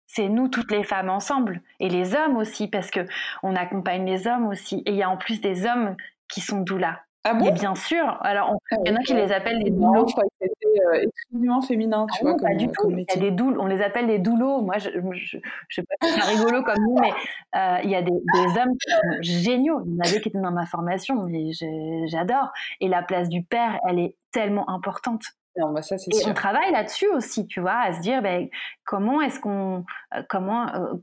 C'est 0.08 0.30
nous, 0.30 0.48
toutes 0.48 0.72
les 0.72 0.84
femmes 0.84 1.10
ensemble, 1.10 1.62
et 1.80 1.90
les 1.90 2.16
hommes 2.16 2.38
aussi, 2.38 2.68
parce 2.68 2.92
que 2.92 3.02
on 3.44 3.56
accompagne 3.56 4.06
les 4.06 4.28
hommes 4.28 4.48
aussi. 4.48 4.82
Et 4.86 4.92
il 4.92 4.96
y 4.96 5.04
a 5.04 5.10
en 5.10 5.18
plus 5.18 5.42
des 5.42 5.66
hommes 5.66 5.96
qui 6.28 6.42
sont 6.42 6.62
doulas. 6.62 7.00
Ah 7.28 7.34
bon? 7.34 7.52
Bien 7.52 7.74
sûr. 7.74 8.18
Alors, 8.22 8.54
ah 8.72 8.76
il 8.86 8.92
y 8.92 8.94
en 8.94 8.98
a 8.98 9.00
qui 9.00 9.16
les 9.16 9.32
appellent 9.32 9.58
les 9.58 9.72
doulots. 9.72 10.08
Je 10.08 10.14
crois 10.14 10.26
que 10.26 10.30
c'était 10.40 10.80
euh, 10.86 11.08
exclusivement 11.08 11.62
féminin, 11.64 12.06
tu 12.14 12.20
ah 12.22 12.30
vois, 12.30 12.38
pas 12.38 12.54
du 12.54 12.68
tout. 12.68 12.92
il 12.92 13.00
y 13.00 13.12
a 13.12 13.20
des 13.20 13.32
doules, 13.32 13.60
on 13.60 13.66
les 13.66 13.82
appelle 13.82 14.06
des 14.06 14.20
doulots. 14.20 14.62
Moi, 14.62 14.78
je 14.78 14.90
ne 14.90 15.16
sais 15.70 15.84
pas 15.84 16.08
si 16.08 16.14
c'est 16.14 16.38
rigolo 16.38 16.62
comme 16.62 16.84
nous, 16.84 17.00
mais 17.02 17.12
euh, 17.56 17.80
il 17.84 17.90
y 17.90 17.96
a 17.96 18.04
des, 18.04 18.12
des, 18.12 18.60
hommes 18.60 18.78
qui 18.78 18.92
sont 18.92 19.22
géniaux. 19.22 19.82
Il 19.88 19.96
y 19.96 19.98
en 19.98 20.08
avait 20.08 20.22
qui 20.22 20.30
étaient 20.30 20.40
dans 20.40 20.52
ma 20.52 20.68
formation, 20.68 21.24
mais 21.24 21.50
j'adore. 22.06 22.52
Et 22.80 22.88
la 22.88 23.02
place 23.02 23.28
du 23.28 23.42
père, 23.42 23.80
elle 23.90 23.98
est 23.98 24.16
tellement 24.32 24.70
importante. 24.70 25.24
Bah, 25.58 25.80
et 26.12 26.28
on 26.28 26.34
travaille 26.34 26.72
là-dessus 26.74 27.08
aussi, 27.08 27.48
tu 27.48 27.62
vois, 27.62 27.78
à 27.78 27.94
se 27.94 28.02
dire 28.02 28.22
ben, 28.22 28.50
comment 28.84 29.22
est-ce 29.22 29.40
qu'on 29.40 29.86
euh, 30.14 30.22
comment 30.28 30.68
euh, 30.68 30.94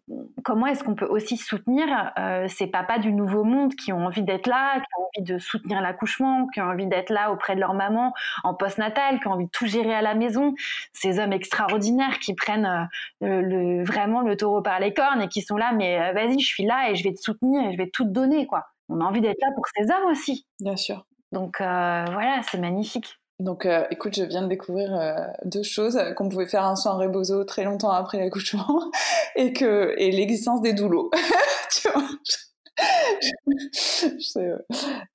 comment 0.44 0.66
est-ce 0.66 0.84
qu'on 0.84 0.94
peut 0.94 1.06
aussi 1.06 1.38
soutenir 1.38 2.12
euh, 2.18 2.46
ces 2.48 2.66
papas 2.66 2.98
du 2.98 3.14
nouveau 3.14 3.44
monde 3.44 3.74
qui 3.74 3.94
ont 3.94 4.04
envie 4.04 4.22
d'être 4.22 4.46
là, 4.46 4.74
qui 4.74 4.86
ont 4.98 5.04
envie 5.04 5.32
de 5.32 5.38
soutenir 5.38 5.80
l'accouchement, 5.80 6.48
qui 6.48 6.60
ont 6.60 6.66
envie 6.66 6.86
d'être 6.86 7.08
là 7.08 7.32
auprès 7.32 7.54
de 7.54 7.60
leur 7.60 7.72
maman 7.72 8.12
en 8.44 8.52
post-natal, 8.52 9.20
qui 9.20 9.28
ont 9.28 9.32
envie 9.32 9.46
de 9.46 9.50
tout 9.50 9.66
gérer 9.66 9.94
à 9.94 10.02
la 10.02 10.14
maison, 10.14 10.54
ces 10.92 11.18
hommes 11.18 11.32
extraordinaires 11.32 12.18
qui 12.18 12.34
prennent 12.34 12.88
le, 13.22 13.82
vraiment 13.84 14.20
le 14.20 14.36
taureau 14.36 14.60
par 14.60 14.80
les 14.80 14.92
cornes 14.92 15.22
et 15.22 15.28
qui 15.28 15.40
sont 15.40 15.56
là, 15.56 15.72
mais 15.72 16.12
vas-y, 16.12 16.38
je 16.40 16.46
suis 16.46 16.64
là 16.64 16.90
et 16.90 16.94
je 16.94 17.04
vais 17.04 17.14
te 17.14 17.20
soutenir 17.20 17.68
et 17.68 17.72
je 17.72 17.78
vais 17.78 17.88
tout 17.88 18.04
te 18.04 18.10
donner, 18.10 18.46
quoi. 18.46 18.66
On 18.90 19.00
a 19.00 19.04
envie 19.04 19.22
d'être 19.22 19.40
là 19.40 19.48
pour 19.54 19.64
ces 19.74 19.90
hommes 19.90 20.10
aussi. 20.10 20.46
Bien 20.60 20.76
sûr. 20.76 21.06
Donc 21.30 21.56
voilà, 21.60 22.40
c'est 22.42 22.58
magnifique. 22.58 23.18
Donc, 23.42 23.66
euh, 23.66 23.84
écoute, 23.90 24.14
je 24.14 24.22
viens 24.22 24.42
de 24.42 24.46
découvrir 24.46 24.94
euh, 24.94 25.14
deux 25.44 25.64
choses 25.64 25.98
qu'on 26.16 26.28
pouvait 26.28 26.46
faire 26.46 26.64
un 26.64 26.76
soin 26.76 26.92
rebozo 26.92 27.42
très 27.42 27.64
longtemps 27.64 27.90
après 27.90 28.18
l'accouchement 28.18 28.90
et 29.36 29.52
que 29.52 29.94
et 29.98 30.12
l'existence 30.12 30.62
des 30.62 30.72
doulots. 30.72 31.10
tu 31.70 31.88
vois 31.88 32.04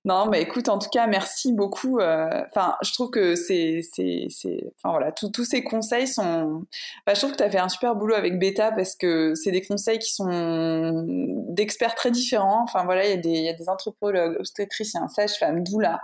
Non, 0.06 0.28
mais 0.28 0.42
écoute, 0.42 0.70
en 0.70 0.80
tout 0.80 0.90
cas, 0.90 1.08
merci 1.08 1.54
beaucoup. 1.54 2.00
Euh, 2.00 2.44
enfin, 2.50 2.76
je 2.82 2.94
trouve 2.94 3.10
que 3.10 3.36
c'est, 3.36 3.82
c'est, 3.84 4.28
enfin 4.78 4.92
voilà, 4.92 5.12
tous 5.12 5.44
ces 5.44 5.64
conseils 5.64 6.08
sont. 6.08 6.66
je 7.08 7.14
trouve 7.14 7.32
que 7.32 7.38
tu 7.38 7.44
as 7.44 7.50
fait 7.50 7.60
un 7.60 7.70
super 7.70 7.96
boulot 7.96 8.16
avec 8.16 8.40
Beta 8.40 8.72
parce 8.72 8.96
que 8.96 9.36
c'est 9.36 9.52
des 9.52 9.62
conseils 9.62 10.00
qui 10.00 10.14
sont 10.14 11.06
d'experts 11.50 11.96
très 11.96 12.12
différents. 12.12 12.64
Enfin 12.64 12.86
voilà, 12.86 13.08
il 13.08 13.26
y 13.26 13.42
y 13.42 13.50
a 13.50 13.54
des 13.54 13.70
anthropologues, 13.70 14.38
obstétriciens, 14.40 15.08
sages-femmes, 15.08 15.64
doula. 15.64 16.00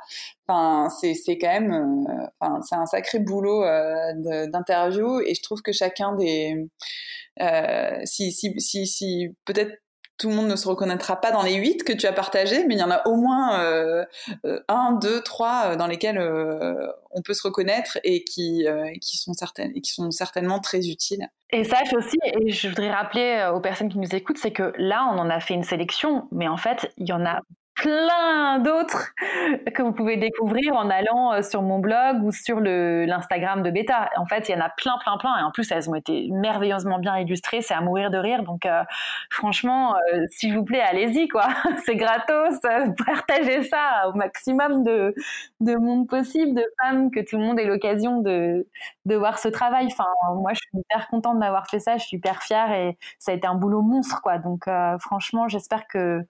Enfin, 0.47 0.89
c'est, 0.89 1.13
c'est 1.13 1.38
quand 1.38 1.47
même, 1.47 2.06
euh, 2.10 2.47
c'est 2.63 2.76
un 2.76 2.86
sacré 2.86 3.19
boulot 3.19 3.63
euh, 3.63 4.47
d'interview 4.47 5.21
et 5.21 5.34
je 5.36 5.41
trouve 5.41 5.62
que 5.62 5.71
chacun 5.71 6.13
des, 6.15 6.67
si, 8.06 8.32
si, 8.32 8.60
si, 8.60 8.88
si 8.88 9.36
peut-être 9.45 9.83
tout 10.17 10.30
le 10.30 10.36
monde 10.36 10.47
ne 10.47 10.56
se 10.56 10.67
reconnaîtra 10.67 11.19
pas 11.19 11.32
dans 11.32 11.41
les 11.41 11.56
huit 11.56 11.84
que 11.84 11.93
tu 11.93 12.06
as 12.06 12.13
partagés, 12.13 12.65
mais 12.67 12.76
il 12.76 12.80
y 12.80 12.84
en 12.84 12.91
a 12.91 13.08
au 13.08 13.15
moins 13.15 13.60
euh, 13.60 14.06
euh, 14.45 14.60
un, 14.67 14.93
deux, 14.93 15.21
trois 15.21 15.63
euh, 15.65 15.76
dans 15.76 15.88
lesquels 15.88 16.19
on 17.12 17.21
peut 17.21 17.34
se 17.34 17.43
reconnaître 17.43 17.99
et 18.04 18.23
qui, 18.23 18.65
qui, 19.02 19.17
sont 19.17 19.34
certaines, 19.34 19.71
et 19.76 19.82
qui 19.82 19.91
sont 19.91 20.10
certainement 20.12 20.60
très 20.60 20.88
utiles. 20.88 21.28
Et 21.52 21.63
sache 21.63 21.93
aussi, 21.93 22.17
et 22.23 22.49
je 22.49 22.67
voudrais 22.69 22.91
rappeler 22.91 23.52
aux 23.54 23.60
personnes 23.60 23.89
qui 23.89 23.99
nous 23.99 24.15
écoutent, 24.15 24.38
c'est 24.38 24.52
que 24.52 24.73
là, 24.78 25.08
on 25.13 25.19
en 25.19 25.30
a 25.30 25.39
fait 25.39 25.54
une 25.54 25.63
sélection, 25.63 26.28
mais 26.32 26.47
en 26.47 26.58
fait, 26.58 26.91
il 26.97 27.08
y 27.08 27.13
en 27.13 27.26
a 27.26 27.41
plein 27.75 28.59
d'autres 28.59 29.13
que 29.73 29.81
vous 29.81 29.93
pouvez 29.93 30.17
découvrir 30.17 30.73
en 30.75 30.89
allant 30.89 31.33
euh, 31.33 31.41
sur 31.41 31.62
mon 31.62 31.79
blog 31.79 32.23
ou 32.23 32.31
sur 32.31 32.59
l'Instagram 32.59 33.63
de 33.63 33.71
Beta. 33.71 34.09
En 34.17 34.25
fait, 34.25 34.47
il 34.49 34.51
y 34.51 34.55
en 34.55 34.62
a 34.62 34.69
plein, 34.69 34.97
plein, 34.99 35.17
plein. 35.17 35.39
Et 35.39 35.43
en 35.43 35.51
plus, 35.51 35.71
elles 35.71 35.89
ont 35.89 35.95
été 35.95 36.29
merveilleusement 36.31 36.99
bien 36.99 37.17
illustrées. 37.17 37.62
C'est 37.62 37.73
à 37.73 37.81
mourir 37.81 38.12
de 38.12 38.17
rire. 38.17 38.43
Donc, 38.43 38.65
euh, 38.65 38.83
franchement, 39.29 39.95
euh, 40.13 40.25
s'il 40.29 40.55
vous 40.55 40.63
plaît, 40.63 40.81
allez-y, 40.81 41.27
quoi. 41.27 41.47
C'est 41.86 41.95
gratos. 41.95 42.59
partagez 43.05 43.63
ça 43.63 44.09
au 44.09 44.13
maximum 44.13 44.83
de, 44.83 45.15
de 45.59 45.75
monde 45.75 46.07
possible, 46.07 46.53
de 46.55 46.65
femmes, 46.81 47.12
que 47.12 47.19
tout 47.21 47.38
le 47.38 47.43
monde 47.43 47.59
ait 47.59 47.65
l'occasion 47.65 48.21
de, 48.21 48.67
de 49.05 49.15
voir 49.15 49.39
ce 49.39 49.47
travail. 49.47 49.88
Enfin, 49.88 50.05
moi, 50.36 50.51
je 50.53 50.59
suis 50.59 50.79
hyper 50.79 51.07
contente 51.07 51.39
d'avoir 51.39 51.67
fait 51.67 51.79
ça. 51.79 51.97
Je 51.97 52.05
suis 52.05 52.17
hyper 52.17 52.43
fière 52.43 52.71
et 52.71 52.97
ça 53.19 53.31
a 53.31 53.36
été 53.36 53.47
un 53.47 53.55
boulot 53.55 53.81
monstre, 53.81 54.21
quoi. 54.21 54.38
Donc, 54.38 54.65
franchement, 54.99 55.47
j'espère 55.47 55.88
que 55.88 56.25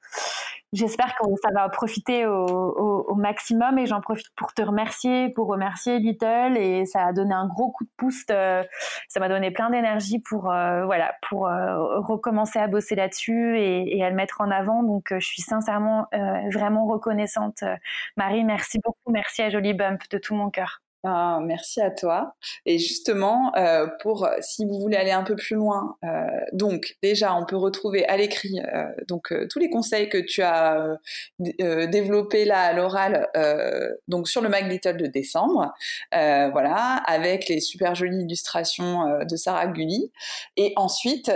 J'espère 0.73 1.15
que 1.15 1.23
ça 1.43 1.49
va 1.53 1.69
profiter 1.69 2.25
au, 2.25 3.15
maximum 3.15 3.77
et 3.77 3.85
j'en 3.85 4.01
profite 4.01 4.27
pour 4.35 4.53
te 4.53 4.61
remercier, 4.63 5.29
pour 5.29 5.47
remercier 5.47 5.99
Little 5.99 6.57
et 6.57 6.85
ça 6.85 7.05
a 7.05 7.13
donné 7.13 7.33
un 7.33 7.47
gros 7.47 7.71
coup 7.71 7.83
de 7.83 7.91
pouce. 7.95 8.23
Euh, 8.31 8.63
ça 9.07 9.19
m'a 9.19 9.29
donné 9.29 9.51
plein 9.51 9.69
d'énergie 9.69 10.19
pour 10.19 10.51
euh, 10.51 10.83
voilà 10.85 11.13
pour 11.29 11.47
euh, 11.47 11.99
recommencer 11.99 12.57
à 12.59 12.67
bosser 12.67 12.95
là-dessus 12.95 13.57
et, 13.59 13.97
et, 13.97 14.03
à 14.03 14.09
le 14.09 14.15
mettre 14.15 14.41
en 14.41 14.49
avant. 14.49 14.83
Donc 14.83 15.13
je 15.13 15.25
suis 15.25 15.43
sincèrement 15.43 16.07
vraiment 16.51 16.87
reconnaissante. 16.87 17.63
Marie, 18.17 18.43
merci 18.43 18.79
beaucoup, 18.83 19.11
merci 19.11 19.43
à 19.43 19.49
Jolie 19.49 19.73
Bump 19.73 20.01
de 20.09 20.17
tout 20.17 20.35
mon 20.35 20.49
cœur. 20.49 20.82
Ben, 21.03 21.41
merci 21.41 21.81
à 21.81 21.91
toi. 21.91 22.33
Et 22.65 22.79
justement, 22.79 23.51
euh, 23.57 23.87
pour 24.01 24.25
si 24.39 24.63
vous 24.63 24.79
voulez 24.79 24.95
aller 24.95 25.11
un 25.11 25.23
peu 25.23 25.35
plus 25.35 25.57
loin, 25.57 25.97
euh, 26.05 26.07
donc 26.53 26.95
déjà, 27.03 27.35
on 27.35 27.45
peut 27.45 27.57
retrouver 27.57 28.05
à 28.07 28.15
l'écrit 28.15 28.61
euh, 28.61 28.85
donc 29.09 29.33
tous 29.49 29.59
les 29.59 29.69
conseils 29.69 30.07
que 30.07 30.17
tu 30.17 30.41
as 30.41 30.97
développés 31.39 32.45
là 32.45 32.61
à 32.61 32.73
l'oral, 32.73 33.27
donc 34.07 34.29
sur 34.29 34.41
le 34.41 34.47
Mag 34.47 34.71
Little 34.71 34.95
de 34.95 35.07
décembre, 35.07 35.73
voilà, 36.11 37.01
avec 37.05 37.49
les 37.49 37.59
super 37.59 37.95
jolies 37.95 38.21
illustrations 38.21 39.25
de 39.25 39.35
Sarah 39.35 39.67
Gully. 39.67 40.09
Et 40.55 40.71
ensuite, 40.77 41.31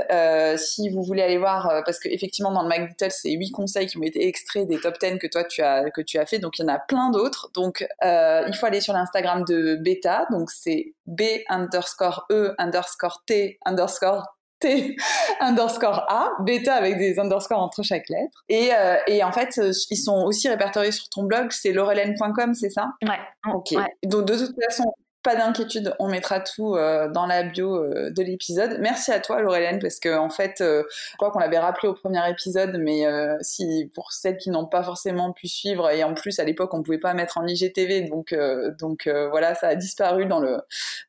si 0.55 0.89
vous 0.89 1.03
voulez 1.03 1.23
aller 1.23 1.37
voir, 1.37 1.83
parce 1.85 1.99
qu'effectivement 1.99 2.51
dans 2.51 2.61
le 2.61 2.69
Mag 2.69 2.87
Little, 2.87 3.11
c'est 3.11 3.31
huit 3.31 3.51
conseils 3.51 3.87
qui 3.87 3.97
ont 3.97 4.03
été 4.03 4.27
extraits 4.27 4.65
des 4.67 4.79
top 4.79 4.97
10 5.01 5.17
que 5.19 5.27
toi 5.27 5.43
tu 5.43 5.61
as 5.61 5.89
que 5.89 6.01
tu 6.01 6.17
as 6.19 6.25
fait, 6.25 6.39
donc 6.39 6.57
il 6.57 6.61
y 6.61 6.65
en 6.65 6.73
a 6.73 6.79
plein 6.79 7.11
d'autres. 7.11 7.51
Donc 7.53 7.85
il 8.01 8.55
faut 8.57 8.65
aller 8.65 8.81
sur 8.81 8.93
l'Instagram 8.93 9.43
de 9.43 9.56
bêta, 9.81 10.25
donc 10.31 10.51
c'est 10.51 10.93
B 11.05 11.21
underscore 11.49 12.25
E 12.31 12.53
underscore 12.57 13.23
T 13.25 13.57
underscore 13.65 14.23
T 14.59 14.95
underscore 15.39 16.05
A, 16.09 16.31
bêta 16.41 16.73
avec 16.73 16.97
des 16.97 17.19
underscores 17.19 17.61
entre 17.61 17.83
chaque 17.83 18.09
lettre. 18.09 18.43
Et, 18.49 18.73
euh, 18.73 18.97
et 19.07 19.23
en 19.23 19.31
fait, 19.31 19.57
euh, 19.57 19.71
ils 19.89 19.97
sont 19.97 20.23
aussi 20.25 20.49
répertoriés 20.49 20.91
sur 20.91 21.09
ton 21.09 21.23
blog, 21.23 21.51
c'est 21.51 21.71
laurelène.com, 21.71 22.53
c'est 22.53 22.69
ça? 22.69 22.87
Ouais. 23.03 23.19
Ok. 23.53 23.73
Donc 24.03 24.25
de 24.25 24.37
toute 24.37 24.55
façon, 24.63 24.91
pas 25.27 25.35
d'inquiétude, 25.35 25.93
on 25.99 26.07
mettra 26.07 26.39
tout 26.39 26.75
euh, 26.75 27.09
dans 27.09 27.25
la 27.25 27.43
bio 27.43 27.75
euh, 27.75 28.09
de 28.11 28.23
l'épisode. 28.23 28.77
Merci 28.79 29.11
à 29.11 29.19
toi, 29.19 29.41
Laurelène, 29.41 29.77
parce 29.79 29.99
que 29.99 30.17
en 30.17 30.29
fait, 30.29 30.61
euh, 30.61 30.83
je 31.11 31.17
crois 31.17 31.31
qu'on 31.31 31.39
l'avait 31.39 31.59
rappelé 31.59 31.89
au 31.89 31.93
premier 31.93 32.21
épisode, 32.29 32.77
mais 32.79 33.03
si 33.41 33.91
pour 33.93 34.13
celles 34.13 34.37
qui 34.37 34.49
n'ont 34.49 34.67
pas 34.67 34.83
forcément 34.83 35.33
pu 35.33 35.49
suivre, 35.49 35.89
et 35.89 36.05
en 36.05 36.13
plus 36.13 36.39
à 36.39 36.45
l'époque 36.45 36.73
on 36.73 36.81
pouvait 36.81 36.97
pas 36.97 37.13
mettre 37.13 37.37
en 37.37 37.45
IGTV, 37.45 38.03
donc 38.03 38.33
donc 38.79 39.09
voilà, 39.29 39.53
ça 39.55 39.67
a 39.67 39.75
disparu 39.75 40.25
dans 40.27 40.39
le 40.39 40.59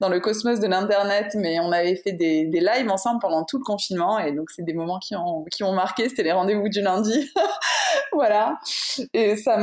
dans 0.01 0.09
le 0.09 0.19
cosmos 0.19 0.59
de 0.59 0.67
l'internet, 0.67 1.35
mais 1.37 1.61
on 1.61 1.71
avait 1.71 1.95
fait 1.95 2.13
des, 2.13 2.45
des 2.47 2.61
lives 2.61 2.91
ensemble 2.91 3.21
pendant 3.21 3.45
tout 3.45 3.59
le 3.59 3.65
confinement, 3.65 4.19
et 4.19 4.33
donc 4.33 4.51
c'est 4.51 4.65
des 4.65 4.75
moments 4.75 4.99
qui 4.99 5.15
ont 5.15 5.45
qui 5.45 5.63
ont 5.63 5.73
marqué. 5.73 6.09
C'était 6.09 6.25
les 6.25 6.33
rendez-vous 6.33 6.69
du 6.69 6.81
lundi, 6.81 7.31
voilà, 8.13 8.59
et 9.13 9.37
ça 9.37 9.59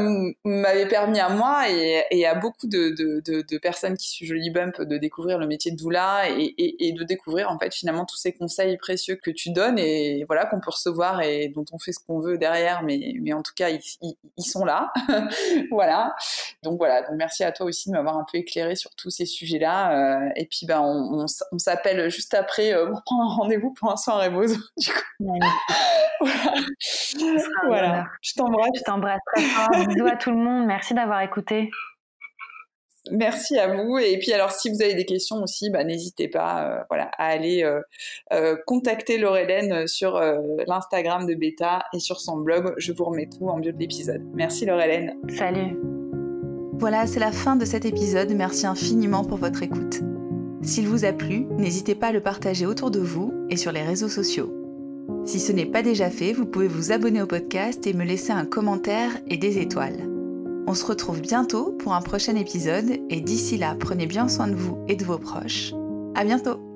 m'avait 0.45 0.87
permis 0.87 1.19
à 1.19 1.29
moi 1.29 1.69
et, 1.69 2.03
et 2.11 2.25
à 2.25 2.35
beaucoup 2.35 2.67
de, 2.67 2.95
de 3.25 3.57
personnes 3.57 3.97
qui 3.97 4.09
suivent 4.09 4.44
Bump 4.51 4.81
de 4.81 4.97
découvrir 4.97 5.37
le 5.37 5.47
métier 5.47 5.71
de 5.71 5.77
doula 5.77 6.29
et, 6.29 6.93
de 6.93 7.03
découvrir 7.03 7.51
en 7.51 7.57
fait 7.57 7.73
finalement 7.73 8.05
tous 8.05 8.17
ces 8.17 8.33
conseils 8.33 8.77
précieux 8.77 9.15
que 9.15 9.31
tu 9.31 9.51
donnes 9.51 9.77
et 9.79 10.23
voilà 10.25 10.45
qu'on 10.45 10.59
peut 10.59 10.71
recevoir 10.71 11.21
et 11.21 11.49
dont 11.49 11.65
on 11.71 11.79
fait 11.79 11.91
ce 11.91 11.99
qu'on 12.05 12.19
veut 12.19 12.37
derrière, 12.37 12.83
mais, 12.83 13.15
mais 13.21 13.33
en 13.33 13.41
tout 13.41 13.53
cas 13.55 13.69
ils, 13.69 14.43
sont 14.43 14.65
là, 14.65 14.91
voilà. 15.71 16.15
Donc 16.63 16.77
voilà, 16.77 17.01
donc 17.01 17.15
merci 17.17 17.43
à 17.43 17.51
toi 17.51 17.65
aussi 17.65 17.89
de 17.89 17.95
m'avoir 17.95 18.17
un 18.17 18.25
peu 18.31 18.37
éclairé 18.37 18.75
sur 18.75 18.93
tous 18.95 19.09
ces 19.09 19.25
sujets-là 19.25 20.25
euh, 20.25 20.29
et 20.35 20.45
puis 20.45 20.65
ben 20.65 20.81
on, 20.81 21.27
s'appelle 21.57 22.09
juste 22.09 22.33
après 22.33 22.73
euh, 22.73 22.89
pour 22.89 23.03
prendre 23.03 23.23
un 23.23 23.35
rendez-vous 23.35 23.73
pour 23.73 23.91
un 23.91 23.97
soin 23.97 24.23
rebozo 24.23 24.55
du 24.77 24.91
coup. 24.91 25.27
voilà. 27.67 28.05
Je 28.21 28.33
t'embrasse. 28.35 28.69
Je 28.75 28.83
t'embrasse 28.83 29.21
très 29.35 29.43
fort. 29.43 29.87
Bisous 29.87 30.07
à 30.07 30.15
tout 30.15 30.31
le 30.31 30.37
monde. 30.37 30.65
Merci 30.65 30.93
d'avoir 30.93 31.21
écouté. 31.21 31.69
Merci 33.11 33.57
à 33.57 33.73
vous. 33.75 33.97
Et 33.97 34.17
puis 34.17 34.33
alors, 34.33 34.51
si 34.51 34.69
vous 34.69 34.81
avez 34.81 34.95
des 34.95 35.05
questions 35.05 35.41
aussi, 35.43 35.69
bah, 35.69 35.83
n'hésitez 35.83 36.27
pas 36.27 36.85
euh, 36.89 36.95
à 37.17 37.27
aller 37.27 37.63
euh, 37.63 37.81
euh, 38.33 38.55
contacter 38.65 39.17
Laurelène 39.17 39.87
sur 39.87 40.19
l'Instagram 40.67 41.25
de 41.25 41.35
Beta 41.35 41.83
et 41.93 41.99
sur 41.99 42.19
son 42.19 42.37
blog. 42.37 42.73
Je 42.77 42.91
vous 42.91 43.05
remets 43.05 43.27
tout 43.27 43.47
en 43.47 43.59
bio 43.59 43.71
de 43.71 43.77
l'épisode. 43.77 44.21
Merci 44.33 44.65
Laurelène. 44.65 45.15
Salut. 45.37 45.77
Voilà, 46.73 47.07
c'est 47.07 47.19
la 47.19 47.31
fin 47.31 47.55
de 47.55 47.65
cet 47.65 47.85
épisode. 47.85 48.31
Merci 48.31 48.65
infiniment 48.65 49.23
pour 49.23 49.37
votre 49.37 49.63
écoute. 49.63 50.01
S'il 50.61 50.87
vous 50.87 51.05
a 51.05 51.13
plu, 51.13 51.45
n'hésitez 51.57 51.95
pas 51.95 52.07
à 52.07 52.11
le 52.11 52.21
partager 52.21 52.65
autour 52.65 52.91
de 52.91 52.99
vous 52.99 53.33
et 53.49 53.55
sur 53.55 53.71
les 53.71 53.83
réseaux 53.83 54.09
sociaux. 54.09 54.51
Si 55.25 55.39
ce 55.39 55.51
n'est 55.51 55.65
pas 55.65 55.83
déjà 55.83 56.09
fait, 56.09 56.33
vous 56.33 56.45
pouvez 56.45 56.67
vous 56.67 56.91
abonner 56.91 57.21
au 57.21 57.27
podcast 57.27 57.85
et 57.85 57.93
me 57.93 58.03
laisser 58.03 58.31
un 58.31 58.45
commentaire 58.45 59.11
et 59.27 59.37
des 59.37 59.59
étoiles. 59.59 60.14
On 60.67 60.73
se 60.73 60.85
retrouve 60.85 61.21
bientôt 61.21 61.71
pour 61.79 61.93
un 61.93 62.01
prochain 62.01 62.35
épisode 62.35 62.99
et 63.09 63.21
d'ici 63.21 63.57
là, 63.57 63.75
prenez 63.79 64.07
bien 64.07 64.27
soin 64.27 64.47
de 64.47 64.55
vous 64.55 64.77
et 64.87 64.95
de 64.95 65.05
vos 65.05 65.19
proches. 65.19 65.73
À 66.15 66.23
bientôt! 66.23 66.74